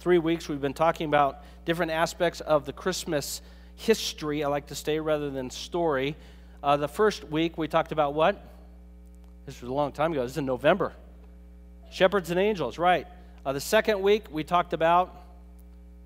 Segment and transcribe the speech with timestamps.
[0.00, 3.42] three weeks, we've been talking about different aspects of the Christmas
[3.76, 4.42] history.
[4.42, 6.16] I like to say rather than story.
[6.62, 8.42] Uh, the first week, we talked about what?
[9.44, 10.22] This was a long time ago.
[10.22, 10.94] This is in November.
[11.90, 13.06] Shepherds and angels, right.
[13.44, 15.14] Uh, the second week, we talked about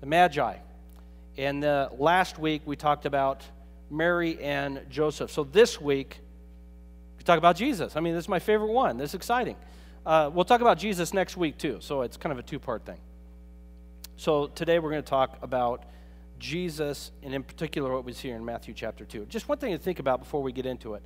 [0.01, 0.57] the Magi.
[1.37, 3.43] And the last week, we talked about
[3.89, 5.31] Mary and Joseph.
[5.31, 6.19] So this week,
[7.17, 7.95] we talk about Jesus.
[7.95, 8.97] I mean, this is my favorite one.
[8.97, 9.55] This is exciting.
[10.05, 11.77] Uh, we'll talk about Jesus next week, too.
[11.79, 12.99] So it's kind of a two part thing.
[14.17, 15.83] So today, we're going to talk about
[16.39, 19.25] Jesus, and in particular, what was here in Matthew chapter 2.
[19.25, 21.03] Just one thing to think about before we get into it.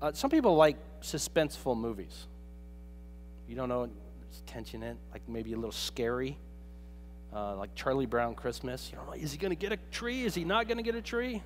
[0.00, 2.26] Uh, some people like suspenseful movies.
[3.48, 6.38] You don't know, there's tension in it, like maybe a little scary
[7.34, 8.90] uh, like Charlie Brown Christmas.
[8.90, 10.24] You don't know, is he going to get a tree?
[10.24, 11.42] Is he not going to get a tree?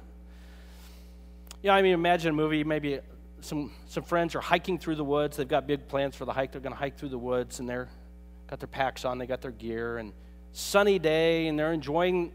[1.62, 2.64] Yeah, I mean, imagine a movie.
[2.64, 3.00] Maybe
[3.40, 5.36] some some friends are hiking through the woods.
[5.36, 6.52] They've got big plans for the hike.
[6.52, 7.88] They're going to hike through the woods, and they're
[8.48, 9.18] got their packs on.
[9.18, 10.12] They got their gear, and
[10.56, 12.32] sunny day, and they're enjoying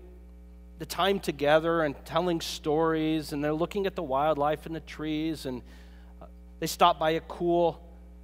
[0.77, 5.47] the time together and telling stories, and they're looking at the wildlife and the trees,
[5.47, 5.63] and
[6.21, 6.25] uh,
[6.59, 7.81] they stop by a cool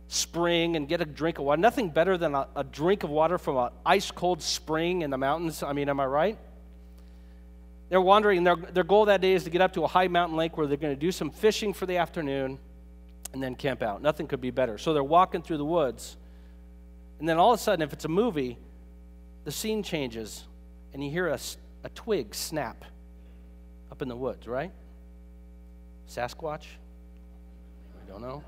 [0.08, 1.59] spring and get a drink of water.
[1.59, 5.17] Nothing better than a, a drink of water from an ice cold spring in the
[5.17, 5.64] mountains.
[5.64, 6.38] I mean, am I right?
[7.89, 10.38] They're wandering, their, their goal that day is to get up to a high mountain
[10.38, 12.59] lake where they're going to do some fishing for the afternoon
[13.34, 14.04] and then camp out.
[14.04, 14.78] Nothing could be better.
[14.78, 16.17] So they're walking through the woods,
[17.20, 18.59] and then all of a sudden, if it's a movie,
[19.48, 20.44] the scene changes
[20.92, 21.40] and you hear a,
[21.86, 22.84] a twig snap
[23.89, 24.73] up in the woods, right?
[26.09, 26.66] Sasquatch?
[27.95, 28.44] We don't know.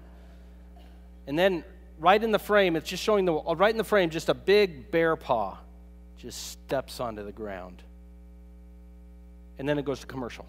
[1.25, 1.63] And then
[1.99, 4.33] right in the frame, it's just showing the, uh, right in the frame, just a
[4.33, 5.57] big bear paw
[6.17, 7.81] just steps onto the ground.
[9.57, 10.47] And then it goes to commercial,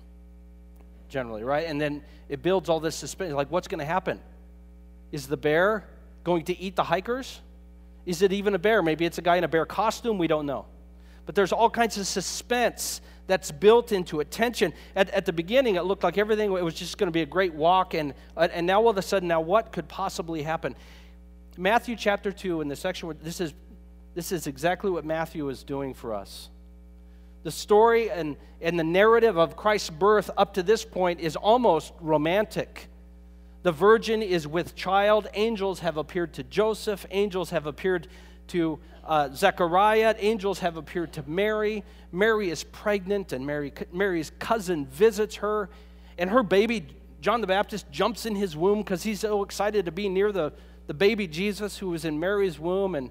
[1.09, 1.69] generally, right?
[1.69, 3.35] And then it builds all this suspense.
[3.35, 4.19] Like, what's going to happen?
[5.12, 5.87] Is the bear
[6.25, 7.41] going to eat the hikers?
[8.06, 8.83] Is it even a bear?
[8.83, 10.19] Maybe it's a guy in a bear costume.
[10.19, 10.67] We don't know.
[11.27, 14.31] But there's all kinds of suspense that's built into it.
[14.31, 14.73] Tension.
[14.97, 17.27] At, at the beginning, it looked like everything it was just going to be a
[17.27, 20.74] great walk, and, and now all of a sudden, now what could possibly happen?
[21.57, 23.55] Matthew chapter 2, in the section where this is,
[24.14, 26.48] this is exactly what Matthew is doing for us.
[27.45, 31.92] The story and, and the narrative of Christ's birth up to this point is almost
[32.01, 32.89] romantic.
[33.63, 35.29] The virgin is with child.
[35.35, 37.05] Angels have appeared to Joseph.
[37.11, 38.09] Angels have appeared
[38.48, 40.15] to uh, Zechariah.
[40.19, 41.85] Angels have appeared to Mary.
[42.11, 45.69] Mary is pregnant, and Mary, Mary's cousin visits her.
[46.17, 46.87] And her baby,
[47.21, 50.53] John the Baptist, jumps in his womb because he's so excited to be near the,
[50.87, 52.95] the baby Jesus who was in Mary's womb.
[52.95, 53.11] And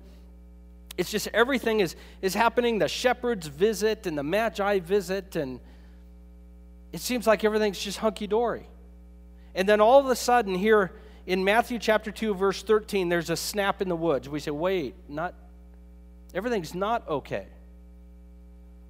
[0.97, 2.79] it's just everything is, is happening.
[2.79, 5.59] The shepherds visit and the magi visit, and
[6.91, 8.67] it seems like everything's just hunky dory.
[9.55, 10.91] And then all of a sudden, here
[11.25, 14.29] in Matthew chapter 2, verse 13, there's a snap in the woods.
[14.29, 15.33] We say, wait, not
[16.33, 17.47] everything's not okay.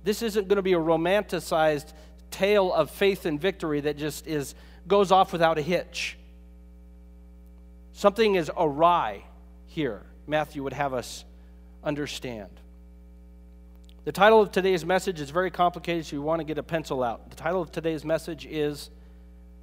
[0.03, 1.93] This isn't going to be a romanticized
[2.31, 4.55] tale of faith and victory that just is
[4.87, 6.17] goes off without a hitch.
[7.93, 9.23] Something is awry
[9.67, 10.03] here.
[10.25, 11.25] Matthew would have us
[11.83, 12.49] understand.
[14.05, 17.03] The title of today's message is very complicated, so you want to get a pencil
[17.03, 17.29] out.
[17.29, 18.89] The title of today's message is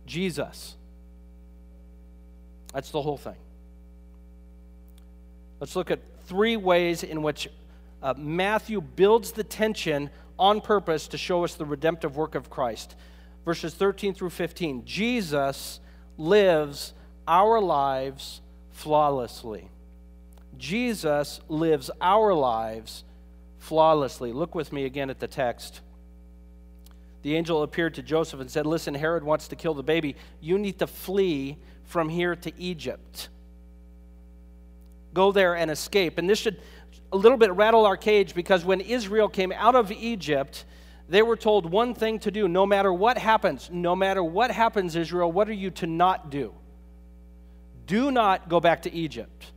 [0.05, 0.77] Jesus.
[2.76, 3.37] That's the whole thing.
[5.60, 7.48] Let's look at three ways in which
[8.03, 12.94] uh, Matthew builds the tension on purpose to show us the redemptive work of Christ.
[13.47, 15.81] Verses 13 through 15 Jesus
[16.19, 16.92] lives
[17.26, 18.42] our lives
[18.72, 19.70] flawlessly.
[20.59, 23.04] Jesus lives our lives
[23.56, 24.34] flawlessly.
[24.34, 25.81] Look with me again at the text.
[27.22, 30.15] The angel appeared to Joseph and said, Listen, Herod wants to kill the baby.
[30.42, 33.28] You need to flee from here to Egypt.
[35.14, 36.19] Go there and escape.
[36.19, 36.60] And this should
[37.12, 40.64] a little bit rattle our cage because when Israel came out of Egypt,
[41.08, 44.97] they were told one thing to do no matter what happens, no matter what happens,
[44.97, 46.52] Israel, what are you to not do?
[47.86, 49.53] Do not go back to Egypt.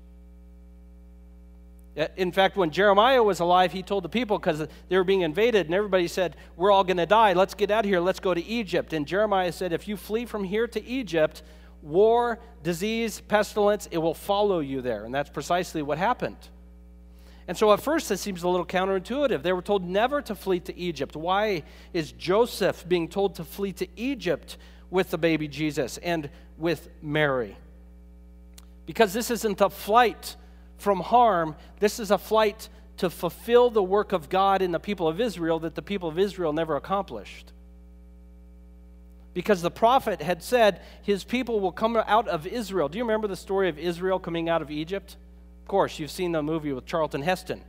[1.98, 5.22] Uh, in fact, when Jeremiah was alive, he told the people because they were being
[5.22, 7.34] invaded, and everybody said, We're all going to die.
[7.34, 8.00] Let's get out of here.
[8.00, 8.94] Let's go to Egypt.
[8.94, 11.42] And Jeremiah said, If you flee from here to Egypt,
[11.82, 15.06] war, disease, pestilence, it will follow you there.
[15.06, 16.38] And that's precisely what happened.
[17.48, 19.42] And so at first, this seems a little counterintuitive.
[19.42, 21.16] They were told never to flee to Egypt.
[21.16, 24.58] Why is Joseph being told to flee to Egypt
[24.92, 27.58] with the baby Jesus and with Mary?
[28.86, 30.36] Because this isn't a flight
[30.78, 35.08] from harm, this is a flight to fulfill the work of God in the people
[35.08, 37.52] of Israel that the people of Israel never accomplished.
[39.40, 42.90] Because the prophet had said his people will come out of Israel.
[42.90, 45.16] Do you remember the story of Israel coming out of Egypt?
[45.62, 47.62] Of course, you've seen the movie with Charlton Heston.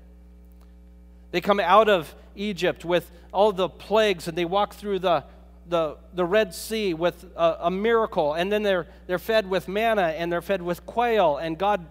[1.31, 5.23] They come out of Egypt with all the plagues, and they walk through the,
[5.69, 10.09] the, the Red Sea with a, a miracle, and then they're, they're fed with manna
[10.19, 11.87] and they're fed with quail, and God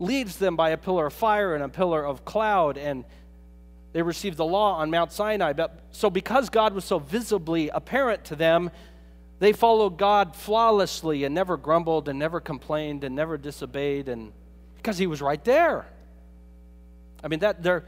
[0.00, 3.04] leads them by a pillar of fire and a pillar of cloud, and
[3.92, 5.52] they received the law on Mount Sinai.
[5.52, 8.72] But, so, because God was so visibly apparent to them,
[9.42, 14.32] they followed God flawlessly and never grumbled and never complained and never disobeyed, and
[14.76, 15.84] because He was right there.
[17.24, 17.84] I mean, that their,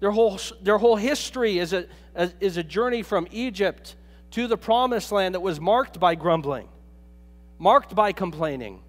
[0.00, 1.88] their, whole, their whole history is a,
[2.40, 3.96] is a journey from Egypt
[4.30, 6.70] to the promised land that was marked by grumbling,
[7.58, 8.80] marked by complaining,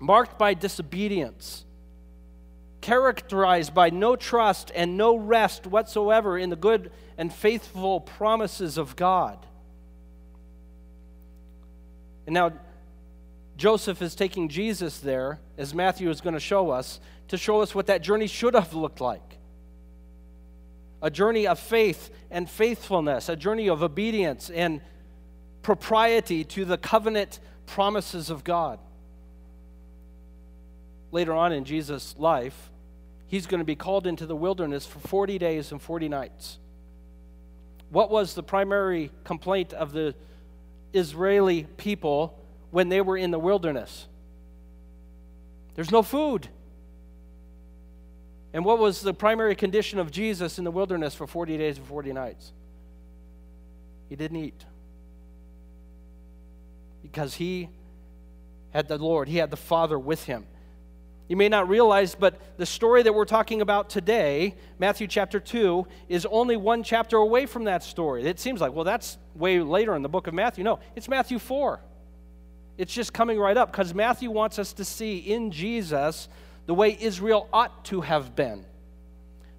[0.00, 1.64] marked by disobedience,
[2.80, 8.96] characterized by no trust and no rest whatsoever in the good and faithful promises of
[8.96, 9.45] God.
[12.26, 12.52] And now,
[13.56, 17.74] Joseph is taking Jesus there, as Matthew is going to show us, to show us
[17.74, 19.38] what that journey should have looked like
[21.02, 24.80] a journey of faith and faithfulness, a journey of obedience and
[25.62, 28.78] propriety to the covenant promises of God.
[31.12, 32.70] Later on in Jesus' life,
[33.26, 36.58] he's going to be called into the wilderness for 40 days and 40 nights.
[37.90, 40.14] What was the primary complaint of the
[40.92, 42.38] Israeli people
[42.70, 44.06] when they were in the wilderness?
[45.74, 46.48] There's no food.
[48.52, 51.86] And what was the primary condition of Jesus in the wilderness for 40 days and
[51.86, 52.52] 40 nights?
[54.08, 54.64] He didn't eat.
[57.02, 57.68] Because he
[58.70, 60.46] had the Lord, he had the Father with him.
[61.28, 65.86] You may not realize, but the story that we're talking about today, Matthew chapter 2,
[66.08, 68.24] is only one chapter away from that story.
[68.24, 70.64] It seems like, well, that's way later in the book of Matthew.
[70.64, 71.80] No, it's Matthew 4.
[72.78, 76.28] It's just coming right up because Matthew wants us to see in Jesus
[76.66, 78.64] the way Israel ought to have been.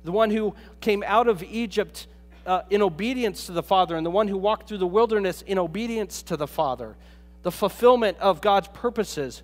[0.04, 2.08] The one who came out of Egypt
[2.46, 5.60] uh, in obedience to the Father, and the one who walked through the wilderness in
[5.60, 6.96] obedience to the Father.
[7.44, 9.44] The fulfillment of God's purposes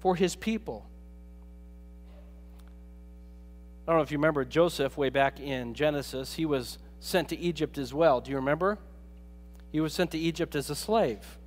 [0.00, 0.84] for his people.
[3.86, 6.34] I don't know if you remember Joseph way back in Genesis.
[6.34, 8.20] He was sent to Egypt as well.
[8.20, 8.78] Do you remember?
[9.72, 11.38] He was sent to Egypt as a slave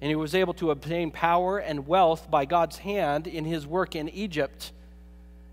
[0.00, 3.94] and he was able to obtain power and wealth by God's hand in his work
[3.94, 4.72] in Egypt.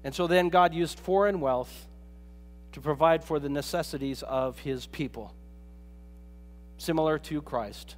[0.03, 1.87] And so then God used foreign wealth
[2.71, 5.33] to provide for the necessities of his people,
[6.77, 7.95] similar to Christ,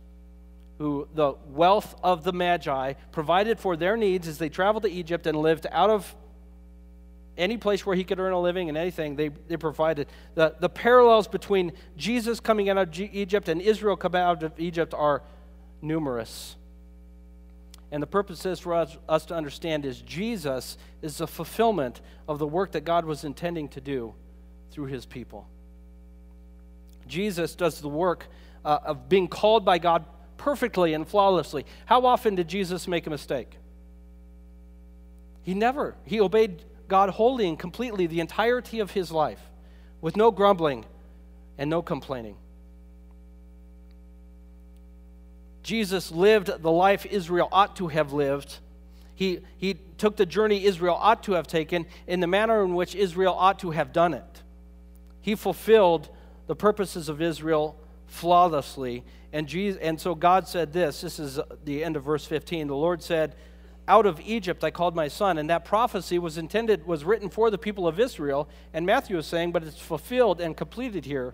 [0.79, 5.27] who the wealth of the Magi provided for their needs as they traveled to Egypt
[5.27, 6.15] and lived out of
[7.39, 10.07] any place where he could earn a living and anything, they, they provided.
[10.35, 14.59] The, the parallels between Jesus coming out of G- Egypt and Israel coming out of
[14.59, 15.23] Egypt are
[15.81, 16.55] numerous.
[17.91, 22.37] And the purpose is for us, us to understand is Jesus is the fulfillment of
[22.37, 24.13] the work that God was intending to do
[24.71, 25.47] through his people.
[27.07, 28.27] Jesus does the work
[28.63, 30.05] uh, of being called by God
[30.37, 31.65] perfectly and flawlessly.
[31.85, 33.57] How often did Jesus make a mistake?
[35.41, 35.95] He never.
[36.05, 39.39] He obeyed God wholly and completely the entirety of his life
[40.01, 40.85] with no grumbling
[41.57, 42.35] and no complaining.
[45.63, 48.57] Jesus lived the life Israel ought to have lived.
[49.13, 52.95] He, he took the journey Israel ought to have taken in the manner in which
[52.95, 54.43] Israel ought to have done it.
[55.21, 56.09] He fulfilled
[56.47, 57.75] the purposes of Israel
[58.07, 59.03] flawlessly.
[59.31, 62.67] And, Jesus, and so God said this this is the end of verse 15.
[62.67, 63.35] The Lord said,
[63.89, 65.39] Out of Egypt I called my son.
[65.39, 68.47] And that prophecy was intended, was written for the people of Israel.
[68.71, 71.33] And Matthew is saying, But it's fulfilled and completed here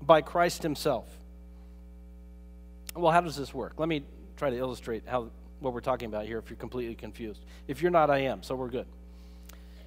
[0.00, 1.08] by Christ himself.
[2.94, 3.74] Well, how does this work?
[3.76, 4.04] Let me
[4.36, 7.44] try to illustrate how what we're talking about here if you're completely confused.
[7.66, 8.86] If you're not, I am, so we're good.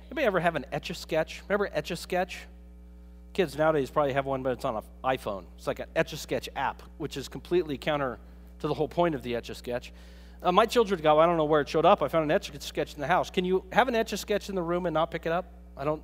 [0.07, 1.41] Anybody ever have an etch a sketch?
[1.47, 2.39] Remember etch a sketch?
[3.33, 5.45] Kids nowadays probably have one, but it's on an iPhone.
[5.57, 8.19] It's like an etch a sketch app, which is completely counter
[8.59, 9.91] to the whole point of the etch a sketch.
[10.45, 12.01] Uh, my children go, I don't know where it showed up.
[12.01, 13.29] I found an etch a sketch in the house.
[13.29, 15.51] Can you have an etch a sketch in the room and not pick it up?
[15.75, 16.01] I don't.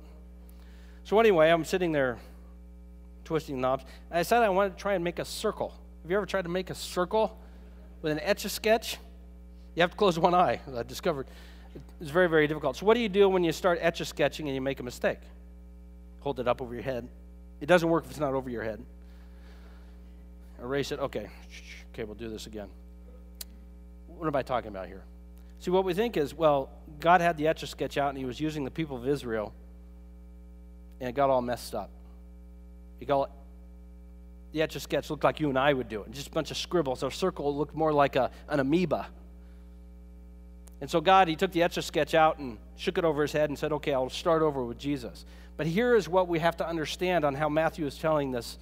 [1.04, 2.18] So, anyway, I'm sitting there
[3.24, 3.84] twisting knobs.
[4.10, 5.72] I said I wanted to try and make a circle
[6.02, 7.38] have you ever tried to make a circle
[8.02, 8.98] with an etch a sketch?
[9.76, 10.60] You have to close one eye.
[10.76, 11.26] I discovered
[12.00, 12.76] it's very, very difficult.
[12.76, 14.82] So, what do you do when you start etch a sketching and you make a
[14.82, 15.20] mistake?
[16.20, 17.08] Hold it up over your head.
[17.60, 18.84] It doesn't work if it's not over your head.
[20.60, 20.98] Erase it.
[20.98, 21.28] Okay.
[21.92, 22.68] Okay, we'll do this again.
[24.22, 25.02] What am I talking about here?
[25.58, 28.24] See, what we think is, well, God had the etch a sketch out and he
[28.24, 29.52] was using the people of Israel,
[31.00, 31.90] and it got all messed up.
[33.00, 33.32] It got
[34.52, 36.52] the etch a sketch looked like you and I would do it, just a bunch
[36.52, 37.02] of scribbles.
[37.02, 39.08] A circle looked more like a, an amoeba.
[40.80, 43.32] And so God, he took the etch a sketch out and shook it over his
[43.32, 45.26] head and said, okay, I'll start over with Jesus.
[45.56, 48.56] But here is what we have to understand on how Matthew is telling this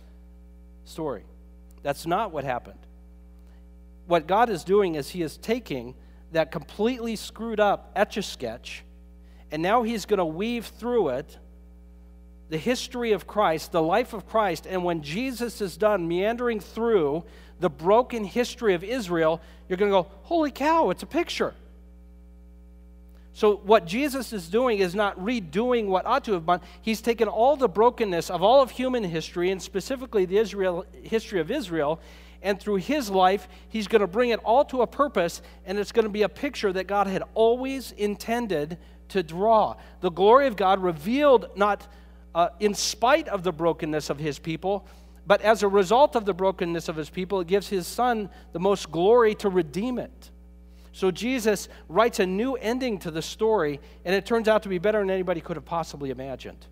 [0.87, 1.25] story.
[1.83, 2.79] That's not what happened.
[4.11, 5.95] What God is doing is he is taking
[6.33, 8.83] that completely screwed up etch a sketch,
[9.52, 11.38] and now he's going to weave through it
[12.49, 17.23] the history of Christ, the life of Christ, and when Jesus is done meandering through
[17.61, 21.55] the broken history of Israel, you're going to go, Holy cow, it's a picture.
[23.32, 26.60] So, what Jesus is doing is not redoing what ought to have been.
[26.82, 31.40] He's taken all the brokenness of all of human history, and specifically the Israel, history
[31.40, 32.00] of Israel,
[32.42, 35.92] and through his life, he's going to bring it all to a purpose, and it's
[35.92, 39.76] going to be a picture that God had always intended to draw.
[40.00, 41.87] The glory of God revealed not
[42.34, 44.87] uh, in spite of the brokenness of his people,
[45.26, 48.58] but as a result of the brokenness of his people, it gives his son the
[48.58, 50.30] most glory to redeem it.
[50.92, 54.78] So Jesus writes a new ending to the story, and it turns out to be
[54.78, 56.66] better than anybody could have possibly imagined.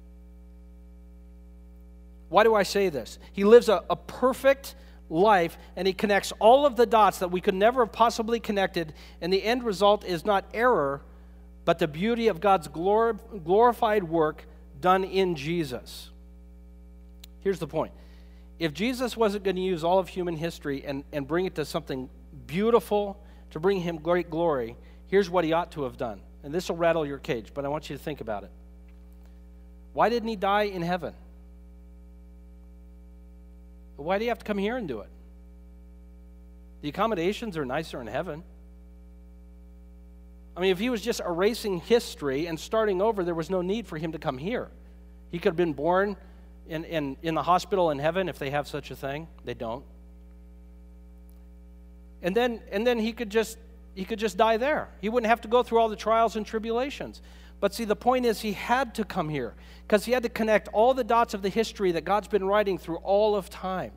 [2.28, 3.18] Why do I say this?
[3.32, 4.74] He lives a, a perfect
[5.08, 8.92] life, and he connects all of the dots that we could never have possibly connected,
[9.20, 11.02] and the end result is not error,
[11.64, 14.46] but the beauty of God's glor- glorified work
[14.80, 16.10] done in Jesus.
[17.40, 17.92] Here's the point
[18.58, 21.64] if Jesus wasn't going to use all of human history and, and bring it to
[21.64, 22.10] something
[22.46, 23.16] beautiful,
[23.50, 24.76] to bring him great glory,
[25.06, 26.20] here's what he ought to have done.
[26.42, 28.50] And this will rattle your cage, but I want you to think about it.
[29.92, 31.14] Why didn't he die in heaven?
[33.96, 35.08] Why do you have to come here and do it?
[36.82, 38.44] The accommodations are nicer in heaven.
[40.56, 43.86] I mean, if he was just erasing history and starting over, there was no need
[43.86, 44.68] for him to come here.
[45.30, 46.16] He could have been born
[46.68, 49.26] in, in, in the hospital in heaven if they have such a thing.
[49.44, 49.84] They don't
[52.22, 53.58] and then and then he could just
[53.94, 54.88] he could just die there.
[55.00, 57.20] He wouldn't have to go through all the trials and tribulations.
[57.60, 60.68] But see the point is he had to come here because he had to connect
[60.68, 63.92] all the dots of the history that god's been writing through all of time.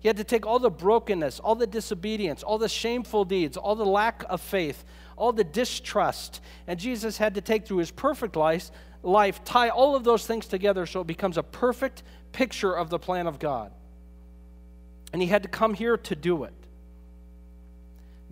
[0.00, 3.76] He had to take all the brokenness all the disobedience all the shameful deeds all
[3.76, 4.84] the lack of faith
[5.16, 6.40] all the distrust.
[6.66, 8.72] And jesus had to take through his perfect life
[9.04, 12.98] life tie all of those things together so it becomes a perfect picture of the
[12.98, 13.72] plan of god.
[15.12, 16.54] And he had to come here to do it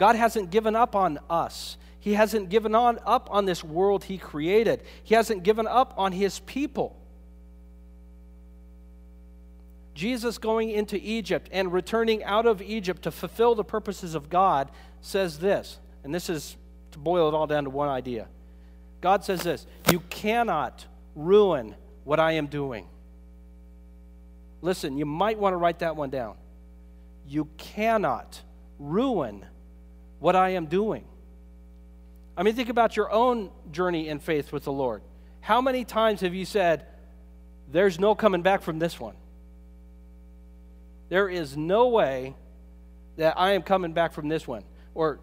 [0.00, 1.76] God hasn't given up on us.
[1.98, 4.82] He hasn't given on, up on this world He created.
[5.04, 6.96] He hasn't given up on His people.
[9.92, 14.70] Jesus going into Egypt and returning out of Egypt to fulfill the purposes of God
[15.02, 16.56] says this, and this is
[16.92, 18.26] to boil it all down to one idea.
[19.02, 22.86] God says this You cannot ruin what I am doing.
[24.62, 26.36] Listen, you might want to write that one down.
[27.26, 28.40] You cannot
[28.78, 29.44] ruin
[30.20, 31.04] what I am doing.
[32.36, 35.02] I mean, think about your own journey in faith with the Lord.
[35.40, 36.86] How many times have you said,
[37.72, 39.16] There's no coming back from this one?
[41.08, 42.36] There is no way
[43.16, 44.62] that I am coming back from this one.
[44.94, 45.20] Or,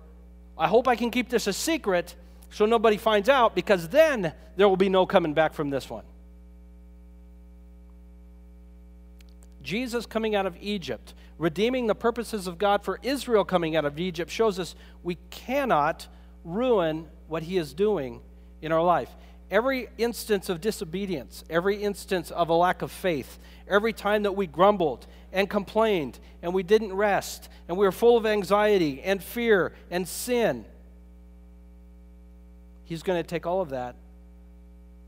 [0.58, 2.16] I hope I can keep this a secret
[2.50, 6.04] so nobody finds out because then there will be no coming back from this one.
[9.62, 14.00] Jesus coming out of Egypt, redeeming the purposes of God for Israel coming out of
[14.00, 16.08] Egypt, shows us we cannot
[16.44, 18.22] ruin what He is doing
[18.62, 19.10] in our life.
[19.50, 24.46] Every instance of disobedience, every instance of a lack of faith, every time that we
[24.46, 29.74] grumbled and complained and we didn't rest and we were full of anxiety and fear
[29.90, 30.66] and sin,
[32.84, 33.96] He's going to take all of that,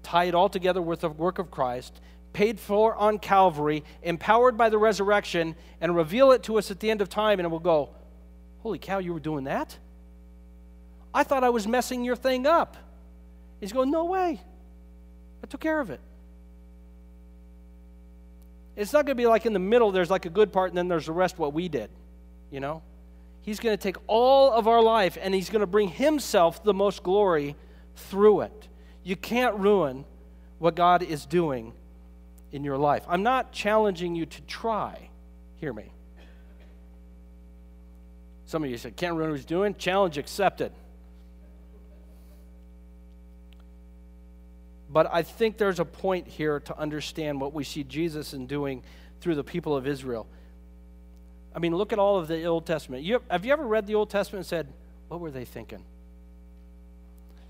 [0.03, 1.99] tie it all together with the work of Christ,
[2.33, 6.91] paid for on Calvary, empowered by the resurrection, and reveal it to us at the
[6.91, 7.89] end of time, and we'll go,
[8.59, 9.77] Holy cow, you were doing that?
[11.13, 12.77] I thought I was messing your thing up.
[13.59, 14.41] He's going, No way.
[15.43, 15.99] I took care of it.
[18.75, 20.77] It's not going to be like in the middle, there's like a good part, and
[20.77, 21.89] then there's the rest what we did,
[22.51, 22.81] you know?
[23.41, 26.73] He's going to take all of our life and he's going to bring himself the
[26.73, 27.55] most glory
[27.95, 28.67] through it.
[29.03, 30.05] You can't ruin
[30.59, 31.73] what God is doing
[32.51, 33.03] in your life.
[33.07, 35.09] I'm not challenging you to try.
[35.55, 35.91] Hear me.
[38.45, 39.75] Some of you said, can't remember what he's doing.
[39.75, 40.71] Challenge accepted.
[44.89, 48.81] But I think there's a point here to understand what we see Jesus in doing
[49.21, 50.25] through the people of Israel.
[51.53, 53.03] I mean, look at all of the Old Testament.
[53.03, 54.67] You, have you ever read the Old Testament and said,
[55.09, 55.83] what were they thinking?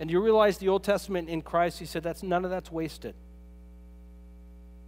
[0.01, 3.15] And you realize the Old Testament in Christ, he said, that's none of that's wasted.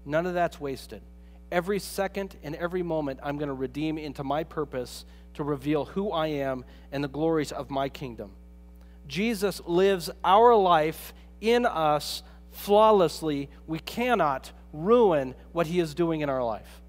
[0.05, 1.01] None of that's wasted.
[1.51, 6.11] Every second and every moment, I'm going to redeem into my purpose to reveal who
[6.11, 8.31] I am and the glories of my kingdom.
[9.07, 13.49] Jesus lives our life in us flawlessly.
[13.67, 16.81] We cannot ruin what he is doing in our life.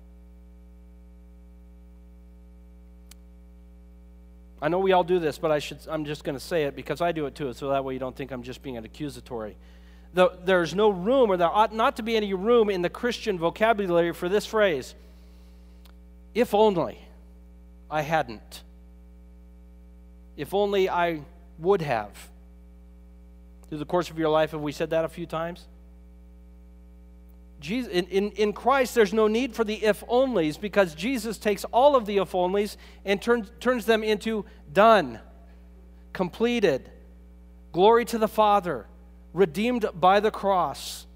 [4.61, 6.77] I know we all do this, but I should, I'm just going to say it
[6.77, 8.85] because I do it too, so that way you don't think I'm just being an
[8.85, 9.57] accusatory.
[10.15, 13.39] The, there's no room, or there ought not to be any room in the Christian
[13.39, 14.95] vocabulary for this phrase
[16.35, 16.99] if only
[17.91, 18.63] I hadn't.
[20.37, 21.21] If only I
[21.59, 22.11] would have.
[23.69, 25.67] Through the course of your life, have we said that a few times?
[27.61, 31.65] Jesus, in, in, in Christ, there's no need for the if onlys because Jesus takes
[31.65, 35.21] all of the if onlys and turns, turns them into done,
[36.13, 36.91] completed,
[37.73, 38.87] glory to the Father,
[39.33, 41.07] redeemed by the cross.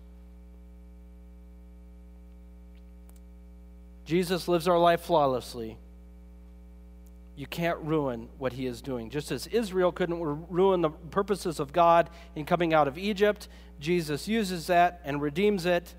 [4.04, 5.76] Jesus lives our life flawlessly.
[7.35, 9.11] You can't ruin what he is doing.
[9.11, 14.26] Just as Israel couldn't ruin the purposes of God in coming out of Egypt, Jesus
[14.26, 15.94] uses that and redeems it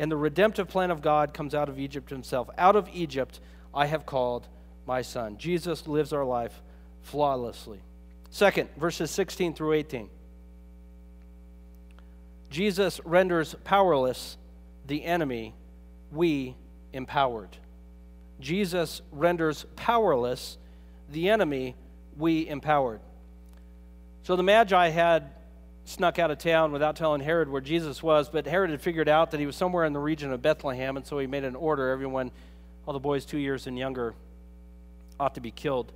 [0.00, 2.48] and the redemptive plan of God comes out of Egypt himself.
[2.56, 3.38] Out of Egypt,
[3.74, 4.48] I have called
[4.86, 5.36] my son.
[5.36, 6.62] Jesus lives our life
[7.02, 7.80] flawlessly.
[8.30, 10.08] Second, verses 16 through 18.
[12.50, 14.36] Jesus renders powerless
[14.86, 15.54] the enemy
[16.10, 16.56] we
[16.92, 17.56] empowered.
[18.40, 20.58] Jesus renders powerless
[21.10, 21.76] the enemy
[22.16, 23.00] we empowered.
[24.24, 25.30] So the Magi had
[25.84, 29.30] snuck out of town without telling Herod where Jesus was, but Herod had figured out
[29.30, 31.90] that he was somewhere in the region of Bethlehem, and so he made an order
[31.90, 32.30] everyone,
[32.86, 34.14] all the boys two years and younger,
[35.18, 35.92] ought to be killed.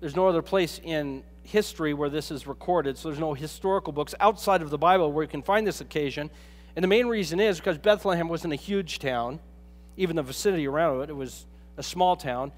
[0.00, 4.14] There's no other place in history where this is recorded, so there's no historical books
[4.20, 6.30] outside of the Bible where you can find this occasion.
[6.76, 9.40] And the main reason is because Bethlehem wasn't a huge town,
[9.96, 11.46] even the vicinity around it, it was
[11.76, 12.52] a small town.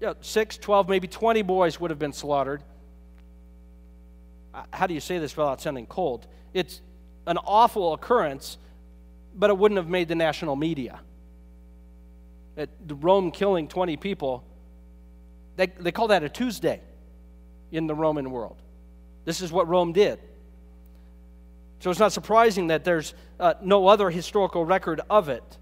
[0.00, 2.62] Yeah, six, 12, maybe 20 boys would have been slaughtered
[4.72, 6.26] how do you say this without sounding cold?
[6.54, 6.80] It's
[7.26, 8.58] an awful occurrence,
[9.34, 11.00] but it wouldn't have made the national media.
[12.56, 14.44] It, Rome killing 20 people,
[15.56, 16.80] they, they call that a Tuesday
[17.72, 18.56] in the Roman world.
[19.24, 20.18] This is what Rome did.
[21.80, 25.58] So it's not surprising that there's uh, no other historical record of it.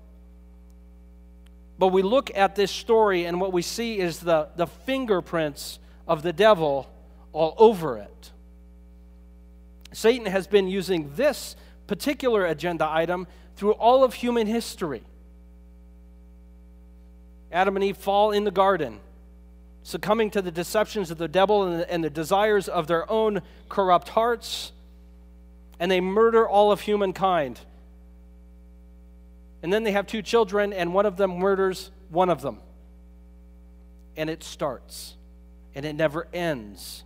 [1.78, 6.22] But we look at this story, and what we see is the, the fingerprints of
[6.22, 6.90] the devil
[7.32, 8.32] all over it.
[9.92, 11.54] Satan has been using this
[11.86, 15.02] particular agenda item through all of human history.
[17.50, 19.00] Adam and Eve fall in the garden,
[19.88, 23.40] succumbing to the deceptions of the devil and the, and the desires of their own
[23.70, 24.70] corrupt hearts,
[25.80, 27.58] and they murder all of humankind.
[29.62, 32.58] And then they have two children, and one of them murders one of them.
[34.14, 35.14] And it starts,
[35.74, 37.04] and it never ends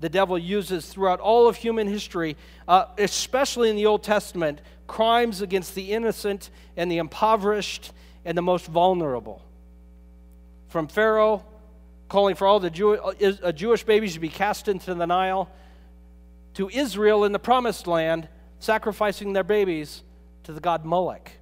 [0.00, 2.36] the devil uses throughout all of human history,
[2.66, 7.92] uh, especially in the Old Testament, crimes against the innocent and the impoverished
[8.24, 9.40] and the most vulnerable.
[10.70, 11.44] From Pharaoh
[12.12, 15.48] calling for all the Jew- uh, Jewish babies to be cast into the Nile,
[16.52, 20.02] to Israel in the promised land sacrificing their babies
[20.42, 21.32] to the god Moloch.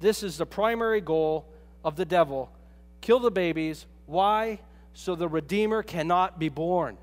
[0.00, 1.46] This is the primary goal
[1.82, 2.52] of the devil
[3.00, 3.86] kill the babies.
[4.04, 4.60] Why?
[4.92, 6.98] So the Redeemer cannot be born.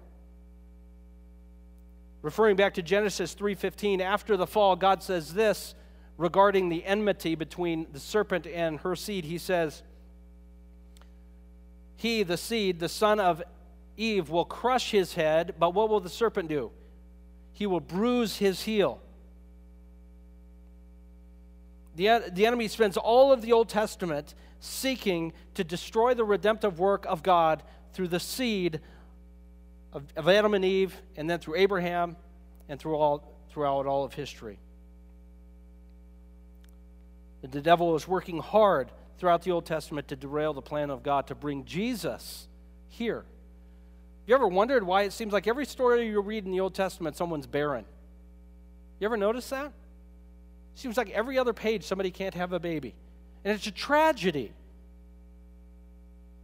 [2.22, 5.74] Referring back to Genesis 3:15, after the fall, God says this
[6.18, 9.26] regarding the enmity between the serpent and her seed.
[9.26, 9.82] He says,
[12.04, 13.42] "He, the seed, the son of
[13.96, 16.70] Eve, will crush his head, but what will the serpent do?
[17.54, 19.00] He will bruise his heel."
[21.96, 27.06] The, the enemy spends all of the Old Testament seeking to destroy the redemptive work
[27.06, 27.64] of God
[27.94, 28.82] through the seed
[29.94, 32.18] of, of Adam and Eve, and then through Abraham,
[32.68, 34.60] and through all, throughout all of history.
[37.44, 41.28] The devil is working hard throughout the Old Testament to derail the plan of God
[41.28, 42.48] to bring Jesus
[42.88, 43.26] here.
[44.26, 47.18] You ever wondered why it seems like every story you read in the Old Testament,
[47.18, 47.86] someone's barren?
[49.00, 49.66] You ever notice that?
[49.66, 52.96] It seems like every other page somebody can't have a baby.
[53.44, 54.54] And it's a tragedy.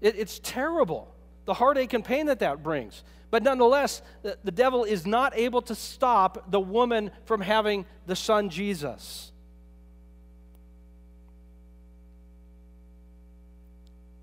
[0.02, 1.14] It, it's terrible,
[1.46, 3.04] the heartache and pain that that brings.
[3.32, 8.16] But nonetheless, the, the devil is not able to stop the woman from having the
[8.16, 9.32] son Jesus.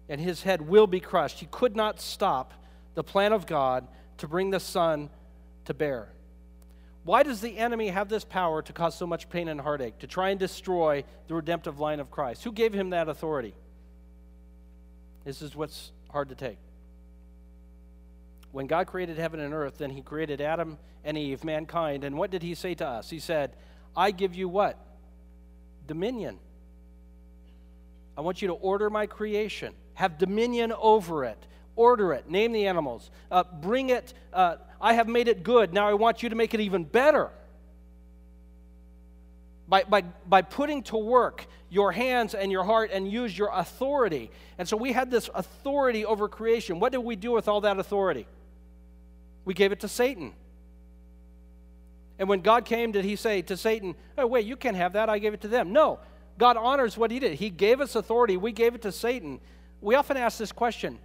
[0.09, 1.41] And his head will be crushed.
[1.41, 2.53] He could not stop
[2.95, 3.89] the plan of God
[4.19, 5.11] to bring the son
[5.65, 6.09] to bear.
[7.05, 10.07] Why does the enemy have this power to cause so much pain and heartache, to
[10.07, 12.43] try and destroy the redemptive line of Christ?
[12.45, 13.55] Who gave him that authority?
[15.25, 16.59] This is what's hard to take.
[18.57, 22.05] when God created heaven and earth, then he created Adam and Eve, mankind.
[22.05, 23.11] And what did he say to us?
[23.11, 23.55] He said,
[23.95, 24.79] I give you what?
[25.87, 26.39] Dominion.
[28.17, 31.39] I want you to order my creation, have dominion over it,
[31.75, 34.15] order it, name the animals, uh, bring it.
[34.33, 35.73] Uh, I have made it good.
[35.73, 37.31] Now I want you to make it even better.
[39.69, 44.31] By, by, by putting to work your hands and your heart and use your authority.
[44.59, 46.79] And so we had this authority over creation.
[46.79, 48.27] What did we do with all that authority?
[49.45, 50.35] We gave it to Satan.
[52.19, 55.09] And when God came, did he say to Satan, Oh, wait, you can't have that.
[55.09, 55.73] I gave it to them.
[55.73, 56.01] No.
[56.39, 57.35] God honors what he did.
[57.35, 58.37] He gave us authority.
[58.37, 59.41] We gave it to Satan.
[59.87, 60.99] We often ask this question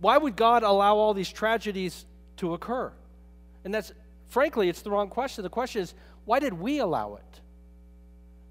[0.00, 2.04] Why would God allow all these tragedies
[2.36, 2.92] to occur?
[3.64, 3.90] And that's,
[4.28, 5.44] frankly, it's the wrong question.
[5.44, 5.94] The question is,
[6.26, 7.40] why did we allow it?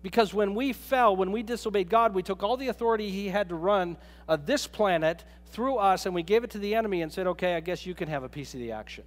[0.02, 3.50] Because when we fell, when we disobeyed God, we took all the authority He had
[3.50, 7.14] to run uh, this planet through us and we gave it to the enemy and
[7.14, 9.04] said, okay, I guess you can have a piece of the action.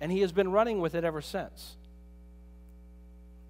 [0.00, 1.76] And He has been running with it ever since.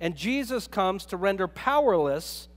[0.00, 2.48] And Jesus comes to render powerless,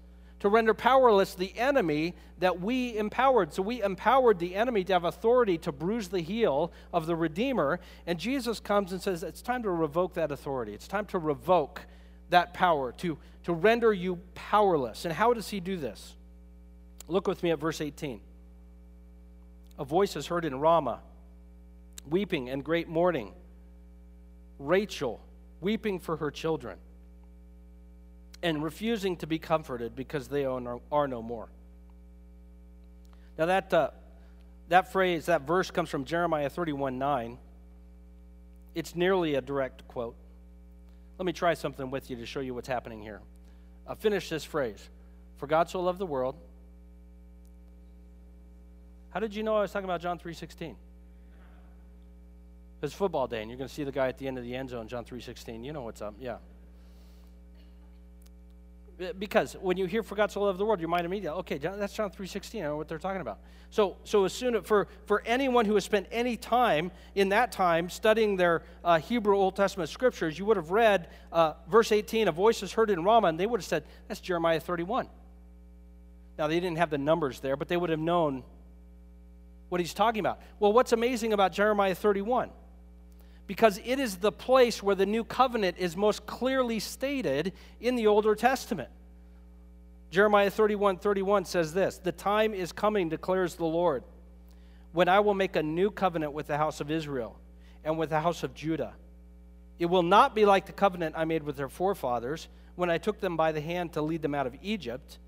[0.43, 3.53] to render powerless the enemy that we empowered.
[3.53, 7.79] So we empowered the enemy to have authority to bruise the heel of the Redeemer.
[8.05, 10.73] And Jesus comes and says, it's time to revoke that authority.
[10.73, 11.85] It's time to revoke
[12.29, 15.05] that power, to, to render you powerless.
[15.05, 16.13] And how does he do this?
[17.07, 18.19] Look with me at verse 18.
[19.79, 20.99] A voice is heard in Ramah,
[22.09, 23.31] weeping and great mourning.
[24.59, 25.21] Rachel
[25.61, 26.79] weeping for her children
[28.43, 31.47] and refusing to be comforted because they are no more.
[33.37, 33.89] Now, that, uh,
[34.67, 37.39] that phrase, that verse comes from Jeremiah 31 9.
[38.75, 40.15] It's nearly a direct quote.
[41.17, 43.21] Let me try something with you to show you what's happening here.
[43.87, 44.89] I'll finish this phrase.
[45.37, 46.35] For God so loved the world.
[49.11, 50.75] How did you know I was talking about John 3.16?
[52.81, 54.53] It's football day, and you're going to see the guy at the end of the
[54.53, 55.63] end zone, John 3.16.
[55.63, 56.37] You know what's up, yeah.
[59.03, 61.57] Uh, because when you hear for God so loved the world, your mind immediately, okay,
[61.57, 62.59] that's John 3.16.
[62.59, 63.39] I know what they're talking about.
[63.69, 67.89] So, so as soon for, for anyone who has spent any time in that time
[67.89, 72.31] studying their uh, Hebrew Old Testament scriptures, you would have read uh, verse 18, a
[72.31, 75.07] voice is heard in Ramah, and they would have said, that's Jeremiah 31.
[76.37, 78.43] Now, they didn't have the numbers there, but they would have known
[79.69, 80.39] what he's talking about.
[80.59, 82.51] Well, what's amazing about Jeremiah 31?
[83.47, 88.07] Because it is the place where the new covenant is most clearly stated in the
[88.07, 88.89] Older Testament.
[90.11, 94.03] Jeremiah 31 31 says this The time is coming, declares the Lord,
[94.91, 97.39] when I will make a new covenant with the house of Israel
[97.83, 98.93] and with the house of Judah.
[99.79, 103.19] It will not be like the covenant I made with their forefathers when I took
[103.19, 105.19] them by the hand to lead them out of Egypt,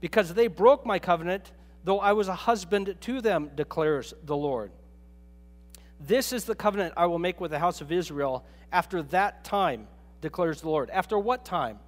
[0.00, 1.52] because they broke my covenant,
[1.84, 4.72] though I was a husband to them, declares the Lord.
[6.06, 9.86] This is the covenant I will make with the house of Israel after that time,
[10.20, 10.90] declares the Lord.
[10.90, 11.78] After what time?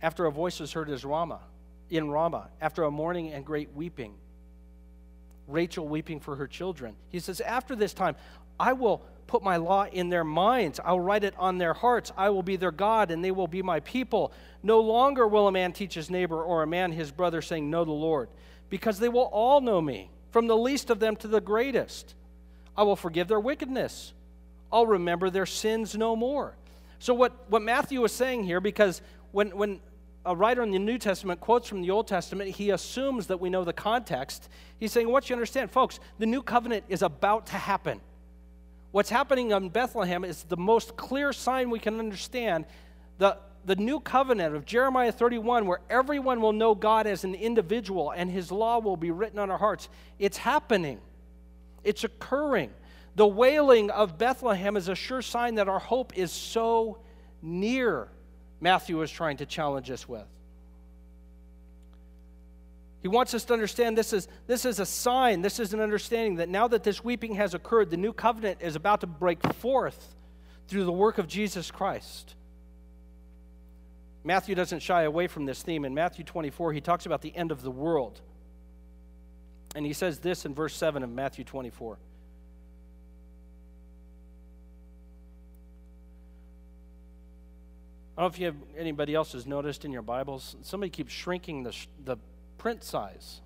[0.00, 1.40] After a voice was heard as Ramah,
[1.90, 4.14] in Ramah, after a mourning and great weeping.
[5.46, 6.96] Rachel weeping for her children.
[7.10, 8.16] He says, After this time,
[8.58, 10.80] I will put my law in their minds.
[10.82, 12.12] I'll write it on their hearts.
[12.16, 14.32] I will be their God, and they will be my people.
[14.62, 17.84] No longer will a man teach his neighbor or a man his brother, saying, Know
[17.84, 18.30] the Lord,
[18.70, 22.16] because they will all know me from the least of them to the greatest.
[22.76, 24.12] I will forgive their wickedness.
[24.72, 26.56] I'll remember their sins no more.
[26.98, 29.78] So, what, what Matthew is saying here, because when, when
[30.26, 33.48] a writer in the New Testament quotes from the Old Testament, he assumes that we
[33.48, 34.48] know the context.
[34.80, 38.00] He's saying, What you understand, folks, the new covenant is about to happen.
[38.90, 42.64] What's happening in Bethlehem is the most clear sign we can understand.
[43.18, 48.10] The, the new covenant of Jeremiah 31, where everyone will know God as an individual
[48.10, 51.00] and his law will be written on our hearts, it's happening.
[51.82, 52.70] It's occurring.
[53.16, 56.98] The wailing of Bethlehem is a sure sign that our hope is so
[57.42, 58.08] near,
[58.60, 60.26] Matthew is trying to challenge us with.
[63.02, 66.36] He wants us to understand this is, this is a sign, this is an understanding
[66.36, 70.14] that now that this weeping has occurred, the new covenant is about to break forth
[70.68, 72.34] through the work of Jesus Christ.
[74.24, 75.84] Matthew doesn't shy away from this theme.
[75.84, 78.22] In Matthew 24, he talks about the end of the world.
[79.76, 81.98] And he says this in verse 7 of Matthew 24.
[88.16, 91.12] I don't know if you have, anybody else has noticed in your Bibles, somebody keeps
[91.12, 92.16] shrinking the, the
[92.56, 93.40] print size.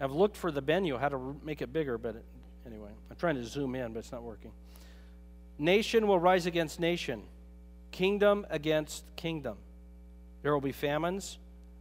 [0.00, 2.24] I've looked for the Benyu, how to make it bigger, but it,
[2.64, 4.52] anyway, I'm trying to zoom in, but it's not working.
[5.58, 7.24] Nation will rise against nation
[7.90, 9.56] kingdom against kingdom.
[10.42, 11.38] There will be famines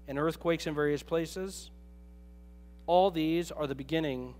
[0.08, 1.72] and earthquakes in various places.
[2.88, 4.34] all these are the beginning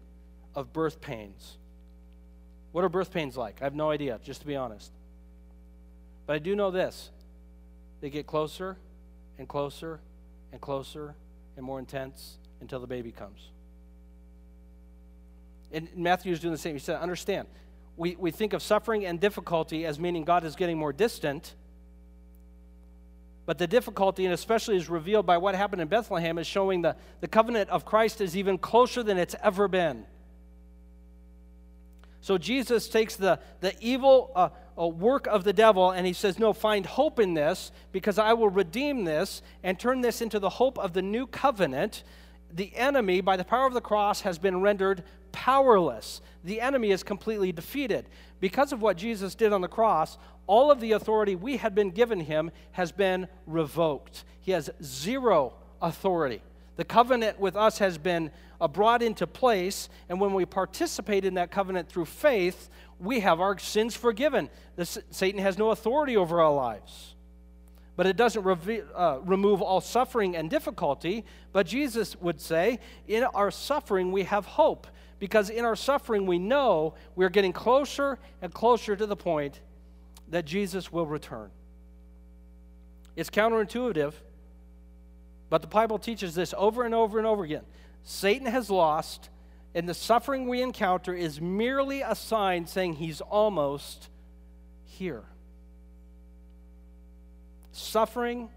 [0.56, 1.58] of birth pains.
[2.72, 3.62] What are birth pains like?
[3.62, 4.92] I have no idea, just to be honest.
[6.26, 7.12] But I do know this
[8.02, 8.78] they get closer
[9.38, 10.00] and closer
[10.52, 11.16] and closer
[11.58, 13.50] and more intense until the baby comes.
[15.72, 16.74] And Matthew is doing the same.
[16.74, 17.48] He said, Understand,
[17.98, 21.54] we, we think of suffering and difficulty as meaning God is getting more distant.
[23.50, 26.96] But the difficulty, and especially is revealed by what happened in Bethlehem, is showing the,
[27.20, 30.06] the covenant of Christ is even closer than it's ever been.
[32.22, 36.38] So Jesus takes the, the evil uh, uh, work of the devil and he says,
[36.38, 40.50] No, find hope in this because I will redeem this and turn this into the
[40.50, 42.04] hope of the new covenant.
[42.54, 46.22] The enemy, by the power of the cross, has been rendered powerless.
[46.44, 48.06] The enemy is completely defeated.
[48.40, 51.92] Because of what Jesus did on the cross, all of the authority we had been
[51.92, 54.26] given him has been revoked.
[54.42, 56.42] He has zero authority.
[56.76, 61.36] The covenant with us has been uh, brought into place, and when we participate in
[61.36, 64.50] that covenant through faith, we have our sins forgiven.
[65.12, 67.14] Satan has no authority over our lives.
[67.96, 71.26] But it doesn't uh, remove all suffering and difficulty.
[71.52, 74.88] But Jesus would say, in our suffering, we have hope
[75.20, 79.60] because in our suffering, we know we're getting closer and closer to the point
[80.30, 81.50] that Jesus will return.
[83.16, 84.14] It's counterintuitive,
[85.50, 87.64] but the Bible teaches this over and over and over again.
[88.04, 89.30] Satan has lost,
[89.76, 94.10] and the suffering we encounter is merely a sign saying he's almost
[94.86, 95.24] here.
[97.72, 98.50] Suffering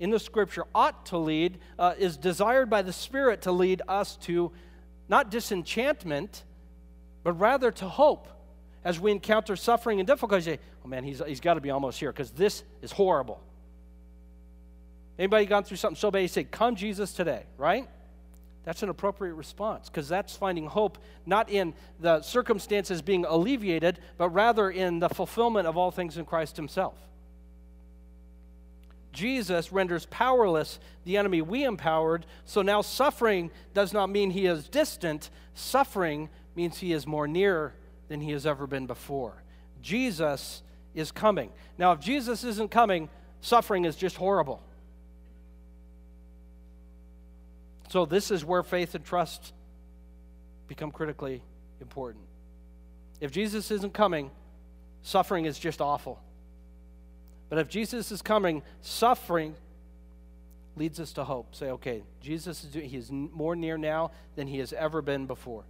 [0.00, 4.16] in the scripture ought to lead, uh, is desired by the Spirit to lead us
[4.16, 4.50] to
[5.08, 6.44] not disenchantment,
[7.22, 8.28] but rather to hope.
[8.84, 11.98] As we encounter suffering and difficulty, say, oh man, he's, he's got to be almost
[11.98, 13.40] here because this is horrible.
[15.18, 17.88] Anybody gone through something so bad, you say, come Jesus today, right?
[18.64, 24.30] That's an appropriate response because that's finding hope not in the circumstances being alleviated, but
[24.30, 26.96] rather in the fulfillment of all things in Christ Himself.
[29.12, 32.26] Jesus renders powerless the enemy we empowered.
[32.44, 37.74] So now suffering does not mean he is distant, suffering means he is more near
[38.08, 39.42] than he has ever been before.
[39.82, 40.62] Jesus
[40.94, 41.50] is coming.
[41.78, 43.08] Now, if Jesus isn't coming,
[43.40, 44.62] suffering is just horrible.
[47.88, 49.52] So, this is where faith and trust
[50.68, 51.42] become critically
[51.80, 52.24] important.
[53.20, 54.30] If Jesus isn't coming,
[55.02, 56.20] suffering is just awful.
[57.48, 59.54] But if Jesus is coming, suffering
[60.76, 61.54] leads us to hope.
[61.54, 65.64] Say, okay, Jesus is he is more near now than he has ever been before.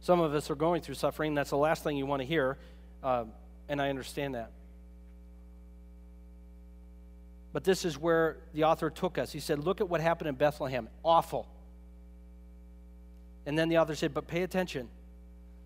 [0.00, 1.34] Some of us are going through suffering.
[1.34, 2.56] That's the last thing you want to hear,
[3.02, 3.24] uh,
[3.68, 4.52] and I understand that.
[7.52, 9.32] But this is where the author took us.
[9.32, 10.88] He said, Look at what happened in Bethlehem.
[11.04, 11.48] Awful.
[13.46, 14.88] And then the author said, But pay attention.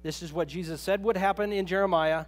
[0.02, 2.24] This is what Jesus said would happen in Jeremiah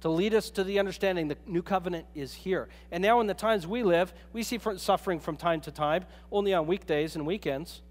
[0.00, 2.68] to lead us to the understanding the new covenant is here.
[2.90, 6.54] And now, in the times we live, we see suffering from time to time, only
[6.54, 7.82] on weekdays and weekends.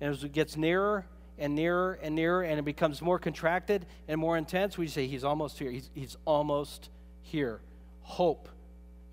[0.00, 1.06] And as it gets nearer
[1.38, 5.24] and nearer and nearer, and it becomes more contracted and more intense, we say, He's
[5.24, 5.70] almost here.
[5.70, 6.88] He's, he's almost
[7.22, 7.60] here.
[8.02, 8.48] Hope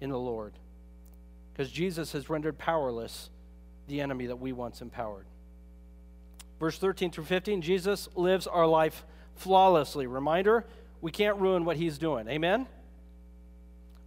[0.02, 0.54] in the Lord.
[1.54, 3.30] Because Jesus has rendered powerless
[3.88, 5.26] the enemy that we once empowered.
[6.60, 9.06] Verse 13 through 15 Jesus lives our life
[9.36, 10.08] flawlessly.
[10.08, 10.66] Reminder
[11.02, 12.28] we can't ruin what he's doing.
[12.28, 12.68] Amen?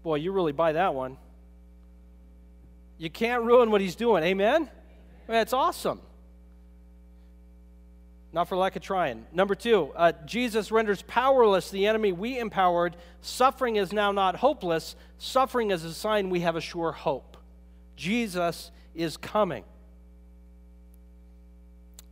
[0.03, 1.17] Boy, you really buy that one.
[2.99, 4.23] You can't ruin what he's doing.
[4.23, 4.69] Amen?
[5.27, 6.01] That's awesome.
[8.33, 9.27] Not for lack of trying.
[9.33, 12.97] Number two, uh, Jesus renders powerless the enemy we empowered.
[13.21, 14.97] Suffering is now not hopeless.
[15.19, 17.37] Suffering is a sign we have a sure hope.
[17.95, 19.65] Jesus is coming.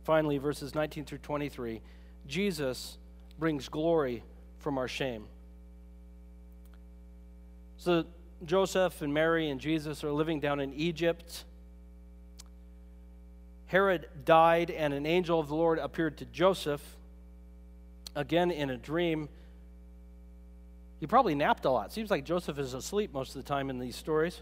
[0.03, 1.81] Finally, verses 19 through 23
[2.27, 2.97] Jesus
[3.39, 4.23] brings glory
[4.59, 5.25] from our shame.
[7.77, 8.05] So
[8.45, 11.45] Joseph and Mary and Jesus are living down in Egypt.
[13.71, 16.81] Herod died, and an angel of the Lord appeared to Joseph,
[18.17, 19.29] again in a dream.
[20.99, 21.93] He probably napped a lot.
[21.93, 24.41] Seems like Joseph is asleep most of the time in these stories.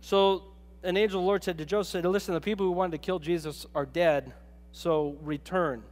[0.00, 0.44] So
[0.82, 3.18] an angel of the Lord said to Joseph, Listen, the people who wanted to kill
[3.18, 4.32] Jesus are dead,
[4.72, 5.82] so return